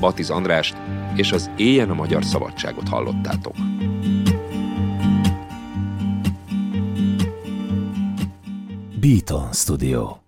Batiz 0.00 0.30
Andrást 0.30 0.76
és 1.16 1.32
az 1.32 1.50
Éjjel 1.56 1.90
a 1.90 1.94
Magyar 1.94 2.24
Szabadságot 2.24 2.88
hallottátok. 2.88 3.54
Beaton 9.00 9.52
Studio 9.52 10.27